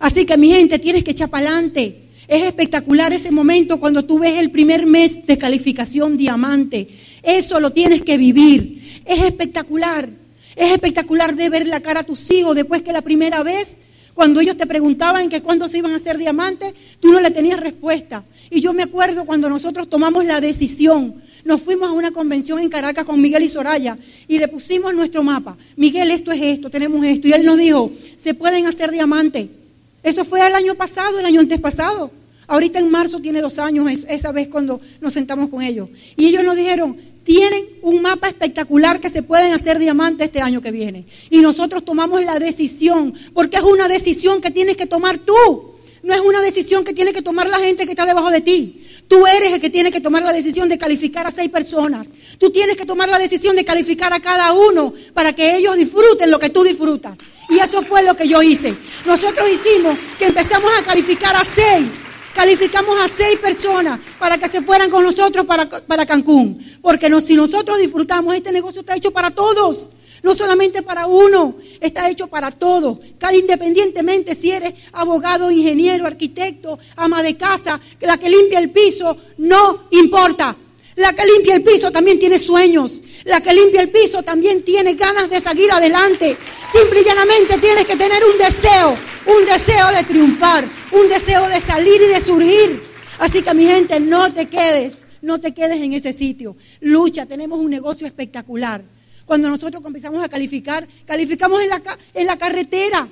Así 0.01 0.25
que 0.25 0.35
mi 0.35 0.49
gente, 0.49 0.79
tienes 0.79 1.03
que 1.03 1.11
echar 1.11 1.29
para 1.29 1.47
adelante. 1.47 2.09
Es 2.27 2.41
espectacular 2.41 3.13
ese 3.13 3.29
momento 3.29 3.79
cuando 3.79 4.03
tú 4.03 4.17
ves 4.17 4.39
el 4.39 4.49
primer 4.49 4.87
mes 4.87 5.27
de 5.27 5.37
calificación 5.37 6.17
diamante. 6.17 6.87
Eso 7.21 7.59
lo 7.59 7.71
tienes 7.71 8.01
que 8.01 8.17
vivir. 8.17 8.81
Es 9.05 9.21
espectacular. 9.21 10.09
Es 10.55 10.71
espectacular 10.71 11.35
de 11.35 11.49
ver 11.49 11.67
la 11.67 11.81
cara 11.81 11.99
a 11.99 12.03
tus 12.03 12.31
hijos 12.31 12.55
después 12.55 12.81
que 12.81 12.91
la 12.91 13.03
primera 13.03 13.43
vez, 13.43 13.77
cuando 14.15 14.39
ellos 14.39 14.57
te 14.57 14.65
preguntaban 14.65 15.29
que 15.29 15.41
cuándo 15.41 15.67
se 15.67 15.77
iban 15.77 15.93
a 15.93 15.97
hacer 15.97 16.17
diamantes, 16.17 16.73
tú 16.99 17.11
no 17.11 17.19
le 17.19 17.29
tenías 17.29 17.59
respuesta. 17.59 18.23
Y 18.49 18.59
yo 18.59 18.73
me 18.73 18.81
acuerdo 18.81 19.25
cuando 19.25 19.49
nosotros 19.49 19.87
tomamos 19.87 20.25
la 20.25 20.41
decisión, 20.41 21.21
nos 21.45 21.61
fuimos 21.61 21.89
a 21.89 21.93
una 21.93 22.09
convención 22.09 22.57
en 22.57 22.69
Caracas 22.69 23.05
con 23.05 23.21
Miguel 23.21 23.43
y 23.43 23.49
Soraya 23.49 23.99
y 24.27 24.39
le 24.39 24.47
pusimos 24.47 24.95
nuestro 24.95 25.21
mapa. 25.21 25.57
Miguel, 25.75 26.09
esto 26.09 26.31
es 26.31 26.41
esto, 26.41 26.71
tenemos 26.71 27.05
esto. 27.05 27.27
Y 27.27 27.33
él 27.33 27.45
nos 27.45 27.59
dijo, 27.59 27.91
se 28.19 28.33
pueden 28.33 28.65
hacer 28.65 28.89
diamantes 28.89 29.60
eso 30.03 30.25
fue 30.25 30.45
el 30.45 30.55
año 30.55 30.75
pasado, 30.75 31.19
el 31.19 31.25
año 31.25 31.41
antes 31.41 31.59
pasado. 31.59 32.11
Ahorita 32.47 32.79
en 32.79 32.89
marzo 32.89 33.19
tiene 33.19 33.41
dos 33.41 33.59
años, 33.59 33.89
esa 34.09 34.31
vez 34.31 34.49
cuando 34.49 34.81
nos 34.99 35.13
sentamos 35.13 35.49
con 35.49 35.61
ellos. 35.61 35.89
Y 36.17 36.27
ellos 36.27 36.43
nos 36.43 36.55
dijeron, 36.55 36.97
tienen 37.23 37.65
un 37.81 38.01
mapa 38.01 38.27
espectacular 38.27 38.99
que 38.99 39.09
se 39.09 39.23
pueden 39.23 39.53
hacer 39.53 39.79
diamantes 39.79 40.27
este 40.27 40.41
año 40.41 40.61
que 40.61 40.71
viene. 40.71 41.05
Y 41.29 41.39
nosotros 41.39 41.85
tomamos 41.85 42.23
la 42.23 42.39
decisión, 42.39 43.13
porque 43.33 43.57
es 43.57 43.63
una 43.63 43.87
decisión 43.87 44.41
que 44.41 44.51
tienes 44.51 44.75
que 44.75 44.85
tomar 44.85 45.19
tú. 45.19 45.71
No 46.03 46.15
es 46.15 46.19
una 46.19 46.41
decisión 46.41 46.83
que 46.83 46.93
tiene 46.93 47.13
que 47.13 47.21
tomar 47.21 47.47
la 47.47 47.59
gente 47.59 47.85
que 47.85 47.91
está 47.91 48.07
debajo 48.07 48.31
de 48.31 48.41
ti. 48.41 48.83
Tú 49.07 49.27
eres 49.27 49.53
el 49.53 49.61
que 49.61 49.69
tiene 49.69 49.91
que 49.91 50.01
tomar 50.01 50.23
la 50.23 50.33
decisión 50.33 50.67
de 50.67 50.77
calificar 50.77 51.27
a 51.27 51.31
seis 51.31 51.49
personas. 51.49 52.09
Tú 52.39 52.49
tienes 52.49 52.75
que 52.75 52.85
tomar 52.85 53.07
la 53.07 53.19
decisión 53.19 53.55
de 53.55 53.63
calificar 53.63 54.11
a 54.13 54.19
cada 54.19 54.53
uno 54.53 54.93
para 55.13 55.33
que 55.33 55.57
ellos 55.57 55.77
disfruten 55.77 56.31
lo 56.31 56.39
que 56.39 56.49
tú 56.49 56.63
disfrutas. 56.63 57.17
Y 57.51 57.59
eso 57.59 57.81
fue 57.81 58.01
lo 58.01 58.15
que 58.15 58.29
yo 58.29 58.41
hice. 58.41 58.73
Nosotros 59.05 59.45
hicimos 59.49 59.97
que 60.17 60.27
empezamos 60.27 60.71
a 60.79 60.83
calificar 60.83 61.35
a 61.35 61.43
seis. 61.43 61.85
Calificamos 62.33 62.97
a 62.97 63.09
seis 63.09 63.37
personas 63.39 63.99
para 64.17 64.37
que 64.37 64.47
se 64.47 64.61
fueran 64.61 64.89
con 64.89 65.03
nosotros 65.03 65.45
para, 65.45 65.67
para 65.67 66.05
Cancún. 66.05 66.57
Porque 66.81 67.11
si 67.21 67.35
nosotros 67.35 67.77
disfrutamos, 67.77 68.33
este 68.35 68.53
negocio 68.53 68.79
está 68.79 68.95
hecho 68.95 69.11
para 69.11 69.31
todos. 69.31 69.89
No 70.23 70.33
solamente 70.33 70.81
para 70.81 71.07
uno, 71.07 71.55
está 71.81 72.09
hecho 72.09 72.27
para 72.27 72.51
todos. 72.51 72.99
Cada 73.17 73.35
independientemente 73.35 74.33
si 74.33 74.51
eres 74.51 74.73
abogado, 74.93 75.51
ingeniero, 75.51 76.07
arquitecto, 76.07 76.79
ama 76.95 77.21
de 77.21 77.35
casa, 77.35 77.81
la 77.99 78.17
que 78.17 78.29
limpia 78.29 78.59
el 78.59 78.69
piso, 78.69 79.17
no 79.39 79.87
importa. 79.91 80.55
La 80.95 81.13
que 81.13 81.25
limpia 81.25 81.55
el 81.55 81.63
piso 81.63 81.91
también 81.91 82.19
tiene 82.19 82.37
sueños. 82.37 83.01
La 83.25 83.41
que 83.41 83.53
limpia 83.53 83.81
el 83.81 83.89
piso 83.89 84.23
también 84.23 84.63
tiene 84.63 84.95
ganas 84.95 85.29
de 85.29 85.39
seguir 85.39 85.71
adelante. 85.71 86.35
Simple 86.71 87.01
y 87.01 87.05
llanamente 87.05 87.57
tienes 87.59 87.85
que 87.85 87.95
tener 87.95 88.21
un 88.23 88.37
deseo, 88.37 88.97
un 89.27 89.45
deseo 89.45 89.91
de 89.91 90.03
triunfar, 90.03 90.65
un 90.91 91.07
deseo 91.07 91.47
de 91.47 91.59
salir 91.59 92.01
y 92.01 92.07
de 92.07 92.19
surgir. 92.21 92.81
Así 93.19 93.41
que 93.41 93.53
mi 93.53 93.65
gente, 93.65 93.99
no 93.99 94.33
te 94.33 94.47
quedes, 94.47 94.95
no 95.21 95.39
te 95.39 95.53
quedes 95.53 95.81
en 95.81 95.93
ese 95.93 96.13
sitio. 96.13 96.55
Lucha, 96.81 97.25
tenemos 97.25 97.59
un 97.59 97.69
negocio 97.69 98.07
espectacular. 98.07 98.83
Cuando 99.25 99.49
nosotros 99.49 99.81
comenzamos 99.81 100.23
a 100.23 100.29
calificar, 100.29 100.87
calificamos 101.05 101.61
en 101.61 101.69
la, 101.69 101.81
en 102.13 102.25
la 102.25 102.37
carretera. 102.37 103.07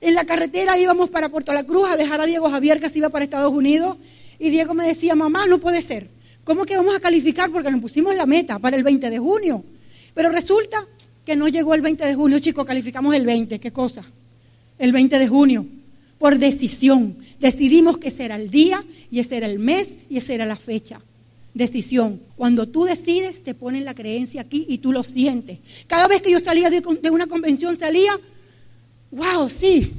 En 0.00 0.14
la 0.14 0.24
carretera 0.24 0.76
íbamos 0.76 1.08
para 1.08 1.28
Puerto 1.28 1.52
La 1.52 1.64
Cruz 1.64 1.88
a 1.88 1.96
dejar 1.96 2.20
a 2.20 2.26
Diego 2.26 2.50
Javier 2.50 2.80
que 2.80 2.90
se 2.90 2.98
iba 2.98 3.08
para 3.08 3.24
Estados 3.24 3.52
Unidos. 3.52 3.96
Y 4.38 4.50
Diego 4.50 4.74
me 4.74 4.86
decía, 4.86 5.14
mamá, 5.14 5.46
no 5.46 5.58
puede 5.58 5.80
ser. 5.80 6.15
¿Cómo 6.46 6.64
que 6.64 6.76
vamos 6.76 6.94
a 6.94 7.00
calificar? 7.00 7.50
Porque 7.50 7.72
nos 7.72 7.80
pusimos 7.80 8.14
la 8.14 8.24
meta 8.24 8.60
para 8.60 8.76
el 8.76 8.84
20 8.84 9.10
de 9.10 9.18
junio. 9.18 9.64
Pero 10.14 10.28
resulta 10.28 10.86
que 11.24 11.34
no 11.34 11.48
llegó 11.48 11.74
el 11.74 11.80
20 11.80 12.06
de 12.06 12.14
junio, 12.14 12.38
chicos, 12.38 12.64
calificamos 12.64 13.16
el 13.16 13.26
20. 13.26 13.58
¿Qué 13.58 13.72
cosa? 13.72 14.04
El 14.78 14.92
20 14.92 15.18
de 15.18 15.26
junio. 15.26 15.66
Por 16.18 16.38
decisión. 16.38 17.16
Decidimos 17.40 17.98
que 17.98 18.08
ese 18.08 18.26
era 18.26 18.36
el 18.36 18.48
día 18.48 18.84
y 19.10 19.18
ese 19.18 19.38
era 19.38 19.48
el 19.48 19.58
mes 19.58 19.96
y 20.08 20.18
esa 20.18 20.34
era 20.34 20.46
la 20.46 20.54
fecha. 20.54 21.00
Decisión. 21.52 22.22
Cuando 22.36 22.68
tú 22.68 22.84
decides, 22.84 23.42
te 23.42 23.54
ponen 23.54 23.84
la 23.84 23.96
creencia 23.96 24.42
aquí 24.42 24.66
y 24.68 24.78
tú 24.78 24.92
lo 24.92 25.02
sientes. 25.02 25.58
Cada 25.88 26.06
vez 26.06 26.22
que 26.22 26.30
yo 26.30 26.38
salía 26.38 26.70
de, 26.70 26.80
una 27.10 27.26
convención, 27.26 27.76
salía, 27.76 28.20
wow, 29.10 29.48
sí, 29.48 29.92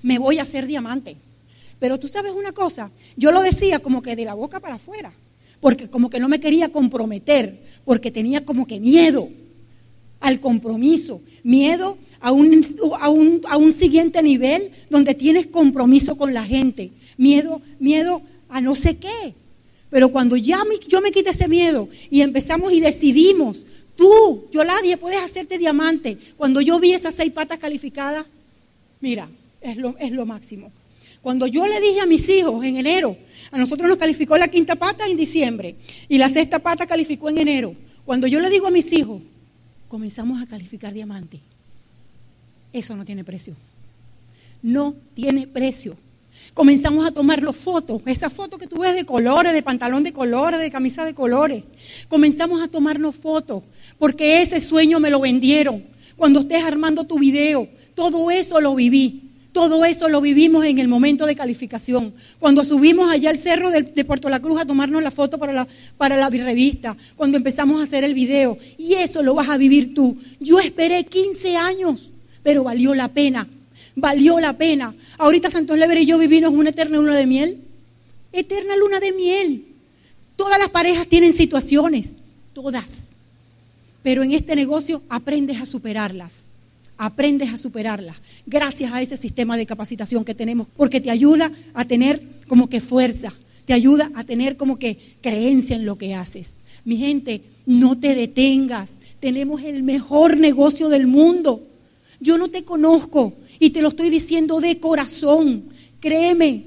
me 0.00 0.18
voy 0.18 0.38
a 0.38 0.42
hacer 0.42 0.66
diamante. 0.66 1.18
Pero 1.78 2.00
tú 2.00 2.08
sabes 2.08 2.32
una 2.32 2.52
cosa, 2.52 2.90
yo 3.14 3.30
lo 3.30 3.42
decía 3.42 3.80
como 3.80 4.00
que 4.00 4.16
de 4.16 4.24
la 4.24 4.32
boca 4.32 4.58
para 4.58 4.76
afuera 4.76 5.12
porque 5.66 5.90
como 5.90 6.10
que 6.10 6.20
no 6.20 6.28
me 6.28 6.38
quería 6.38 6.68
comprometer, 6.68 7.60
porque 7.84 8.12
tenía 8.12 8.44
como 8.44 8.68
que 8.68 8.78
miedo 8.78 9.30
al 10.20 10.38
compromiso, 10.38 11.22
miedo 11.42 11.98
a 12.20 12.30
un, 12.30 12.64
a 13.00 13.08
un, 13.08 13.40
a 13.48 13.56
un 13.56 13.72
siguiente 13.72 14.22
nivel 14.22 14.70
donde 14.90 15.14
tienes 15.14 15.48
compromiso 15.48 16.16
con 16.16 16.32
la 16.32 16.44
gente, 16.44 16.92
miedo, 17.16 17.60
miedo 17.80 18.22
a 18.48 18.60
no 18.60 18.76
sé 18.76 18.98
qué. 18.98 19.34
Pero 19.90 20.12
cuando 20.12 20.36
ya 20.36 20.62
yo 20.86 21.00
me 21.00 21.10
quité 21.10 21.30
ese 21.30 21.48
miedo 21.48 21.88
y 22.10 22.20
empezamos 22.20 22.72
y 22.72 22.78
decidimos, 22.78 23.66
tú, 23.96 24.46
Yoladia, 24.52 25.00
puedes 25.00 25.20
hacerte 25.20 25.58
diamante. 25.58 26.16
Cuando 26.36 26.60
yo 26.60 26.78
vi 26.78 26.92
esas 26.92 27.16
seis 27.16 27.32
patas 27.32 27.58
calificadas, 27.58 28.24
mira, 29.00 29.28
es 29.60 29.76
lo, 29.78 29.96
es 29.98 30.12
lo 30.12 30.26
máximo. 30.26 30.70
Cuando 31.26 31.48
yo 31.48 31.66
le 31.66 31.80
dije 31.80 31.98
a 31.98 32.06
mis 32.06 32.28
hijos 32.28 32.64
en 32.64 32.76
enero, 32.76 33.16
a 33.50 33.58
nosotros 33.58 33.88
nos 33.88 33.98
calificó 33.98 34.38
la 34.38 34.46
quinta 34.46 34.76
pata 34.76 35.08
en 35.08 35.16
diciembre 35.16 35.74
y 36.08 36.18
la 36.18 36.28
sexta 36.28 36.60
pata 36.60 36.86
calificó 36.86 37.28
en 37.28 37.38
enero. 37.38 37.74
Cuando 38.04 38.28
yo 38.28 38.38
le 38.38 38.48
digo 38.48 38.68
a 38.68 38.70
mis 38.70 38.92
hijos, 38.92 39.22
comenzamos 39.88 40.40
a 40.40 40.46
calificar 40.46 40.92
diamante. 40.92 41.40
Eso 42.72 42.94
no 42.94 43.04
tiene 43.04 43.24
precio. 43.24 43.56
no 44.62 44.94
tiene 45.14 45.48
precio. 45.48 45.96
Comenzamos 46.54 47.04
a 47.04 47.10
tomar 47.10 47.42
las 47.42 47.56
fotos, 47.56 48.02
esas 48.06 48.32
fotos 48.32 48.60
que 48.60 48.68
tú 48.68 48.78
ves 48.78 48.94
de 48.94 49.04
colores, 49.04 49.52
de 49.52 49.64
pantalón 49.64 50.04
de 50.04 50.12
colores, 50.12 50.60
de 50.60 50.70
camisa 50.70 51.04
de 51.04 51.14
colores. 51.14 51.64
Comenzamos 52.06 52.62
a 52.62 52.68
tomarnos 52.68 53.16
fotos, 53.16 53.64
porque 53.98 54.42
ese 54.42 54.60
sueño 54.60 55.00
me 55.00 55.10
lo 55.10 55.18
vendieron. 55.18 55.86
Cuando 56.16 56.38
estés 56.38 56.62
armando 56.62 57.02
tu 57.02 57.18
video, 57.18 57.68
todo 57.96 58.30
eso 58.30 58.60
lo 58.60 58.76
viví. 58.76 59.25
Todo 59.56 59.86
eso 59.86 60.10
lo 60.10 60.20
vivimos 60.20 60.66
en 60.66 60.76
el 60.80 60.86
momento 60.86 61.24
de 61.24 61.34
calificación. 61.34 62.12
Cuando 62.38 62.62
subimos 62.62 63.10
allá 63.10 63.30
al 63.30 63.38
cerro 63.38 63.70
de, 63.70 64.04
Puerto 64.04 64.28
La 64.28 64.40
Cruz 64.40 64.60
a 64.60 64.66
tomarnos 64.66 65.02
la 65.02 65.10
foto 65.10 65.38
para 65.38 65.54
la, 65.54 65.66
para 65.96 66.14
la 66.18 66.28
revista, 66.28 66.94
cuando 67.16 67.38
empezamos 67.38 67.80
a 67.80 67.84
hacer 67.84 68.04
el 68.04 68.12
video. 68.12 68.58
Y 68.76 68.92
eso 68.92 69.22
lo 69.22 69.32
vas 69.32 69.48
a 69.48 69.56
vivir 69.56 69.94
tú. 69.94 70.18
Yo 70.40 70.60
esperé 70.60 71.06
15 71.06 71.56
años, 71.56 72.10
pero 72.42 72.64
valió 72.64 72.94
la 72.94 73.08
pena. 73.08 73.48
Valió 73.94 74.38
la 74.40 74.52
pena. 74.58 74.94
Ahorita 75.16 75.48
Santos 75.48 75.78
Lever 75.78 76.00
y 76.00 76.04
yo 76.04 76.18
vivimos 76.18 76.50
una 76.50 76.68
eterna 76.68 76.98
luna 76.98 77.16
de 77.16 77.26
miel. 77.26 77.58
Eterna 78.32 78.76
luna 78.76 79.00
de 79.00 79.12
miel. 79.12 79.68
Todas 80.36 80.58
las 80.58 80.68
parejas 80.68 81.08
tienen 81.08 81.32
situaciones. 81.32 82.16
Todas. 82.52 83.12
Pero 84.02 84.22
en 84.22 84.32
este 84.32 84.54
negocio 84.54 85.00
aprendes 85.08 85.62
a 85.62 85.64
superarlas 85.64 86.45
aprendes 86.98 87.52
a 87.52 87.58
superarlas 87.58 88.16
gracias 88.46 88.92
a 88.92 89.02
ese 89.02 89.16
sistema 89.16 89.56
de 89.56 89.66
capacitación 89.66 90.24
que 90.24 90.34
tenemos, 90.34 90.66
porque 90.76 91.00
te 91.00 91.10
ayuda 91.10 91.52
a 91.74 91.84
tener 91.84 92.22
como 92.48 92.68
que 92.68 92.80
fuerza, 92.80 93.32
te 93.64 93.72
ayuda 93.72 94.10
a 94.14 94.24
tener 94.24 94.56
como 94.56 94.78
que 94.78 94.98
creencia 95.20 95.76
en 95.76 95.86
lo 95.86 95.98
que 95.98 96.14
haces. 96.14 96.54
Mi 96.84 96.96
gente, 96.96 97.42
no 97.66 97.98
te 97.98 98.14
detengas, 98.14 98.92
tenemos 99.20 99.62
el 99.62 99.82
mejor 99.82 100.36
negocio 100.36 100.88
del 100.88 101.06
mundo. 101.06 101.66
Yo 102.20 102.38
no 102.38 102.48
te 102.48 102.64
conozco 102.64 103.34
y 103.58 103.70
te 103.70 103.82
lo 103.82 103.88
estoy 103.88 104.08
diciendo 104.08 104.60
de 104.60 104.78
corazón, 104.78 105.64
créeme, 106.00 106.64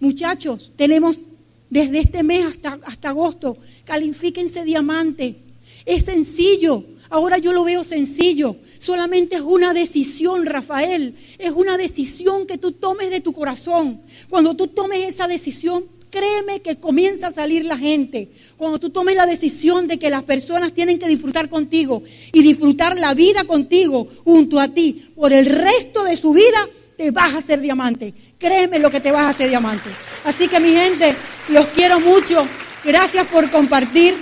muchachos, 0.00 0.72
tenemos 0.76 1.22
desde 1.68 1.98
este 1.98 2.22
mes 2.22 2.46
hasta, 2.46 2.78
hasta 2.84 3.08
agosto, 3.08 3.58
califíquense 3.84 4.64
diamante, 4.64 5.36
es 5.84 6.04
sencillo. 6.04 6.84
Ahora 7.10 7.38
yo 7.38 7.52
lo 7.52 7.64
veo 7.64 7.84
sencillo. 7.84 8.56
Solamente 8.78 9.36
es 9.36 9.42
una 9.42 9.72
decisión, 9.72 10.46
Rafael. 10.46 11.14
Es 11.38 11.50
una 11.50 11.76
decisión 11.76 12.46
que 12.46 12.58
tú 12.58 12.72
tomes 12.72 13.10
de 13.10 13.20
tu 13.20 13.32
corazón. 13.32 14.02
Cuando 14.28 14.54
tú 14.54 14.68
tomes 14.68 15.08
esa 15.08 15.26
decisión, 15.26 15.84
créeme 16.10 16.62
que 16.62 16.76
comienza 16.76 17.28
a 17.28 17.32
salir 17.32 17.64
la 17.64 17.76
gente. 17.76 18.30
Cuando 18.56 18.78
tú 18.78 18.90
tomes 18.90 19.16
la 19.16 19.26
decisión 19.26 19.86
de 19.86 19.98
que 19.98 20.10
las 20.10 20.22
personas 20.22 20.72
tienen 20.72 20.98
que 20.98 21.08
disfrutar 21.08 21.48
contigo 21.48 22.02
y 22.32 22.42
disfrutar 22.42 22.98
la 22.98 23.14
vida 23.14 23.44
contigo 23.44 24.08
junto 24.24 24.58
a 24.58 24.68
ti 24.68 25.10
por 25.14 25.32
el 25.32 25.46
resto 25.46 26.04
de 26.04 26.16
su 26.16 26.32
vida, 26.32 26.68
te 26.96 27.10
vas 27.10 27.34
a 27.34 27.38
hacer 27.38 27.60
diamante. 27.60 28.14
Créeme 28.38 28.78
lo 28.78 28.90
que 28.90 29.00
te 29.00 29.12
vas 29.12 29.22
a 29.22 29.28
hacer 29.30 29.48
diamante. 29.48 29.90
Así 30.24 30.48
que 30.48 30.60
mi 30.60 30.70
gente, 30.70 31.14
los 31.48 31.66
quiero 31.66 32.00
mucho. 32.00 32.46
Gracias 32.84 33.26
por 33.26 33.50
compartir. 33.50 34.14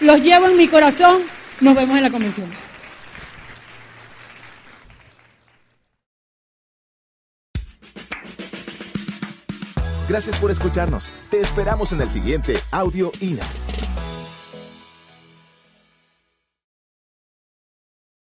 Los 0.00 0.22
llevo 0.22 0.46
en 0.46 0.56
mi 0.56 0.68
corazón. 0.68 1.22
Nos 1.60 1.74
vemos 1.74 1.96
en 1.96 2.02
la 2.02 2.10
convención. 2.10 2.50
Gracias 10.08 10.36
por 10.36 10.50
escucharnos. 10.50 11.10
Te 11.30 11.40
esperamos 11.40 11.92
en 11.92 12.02
el 12.02 12.10
siguiente 12.10 12.58
Audio 12.70 13.12
INA. 13.20 13.46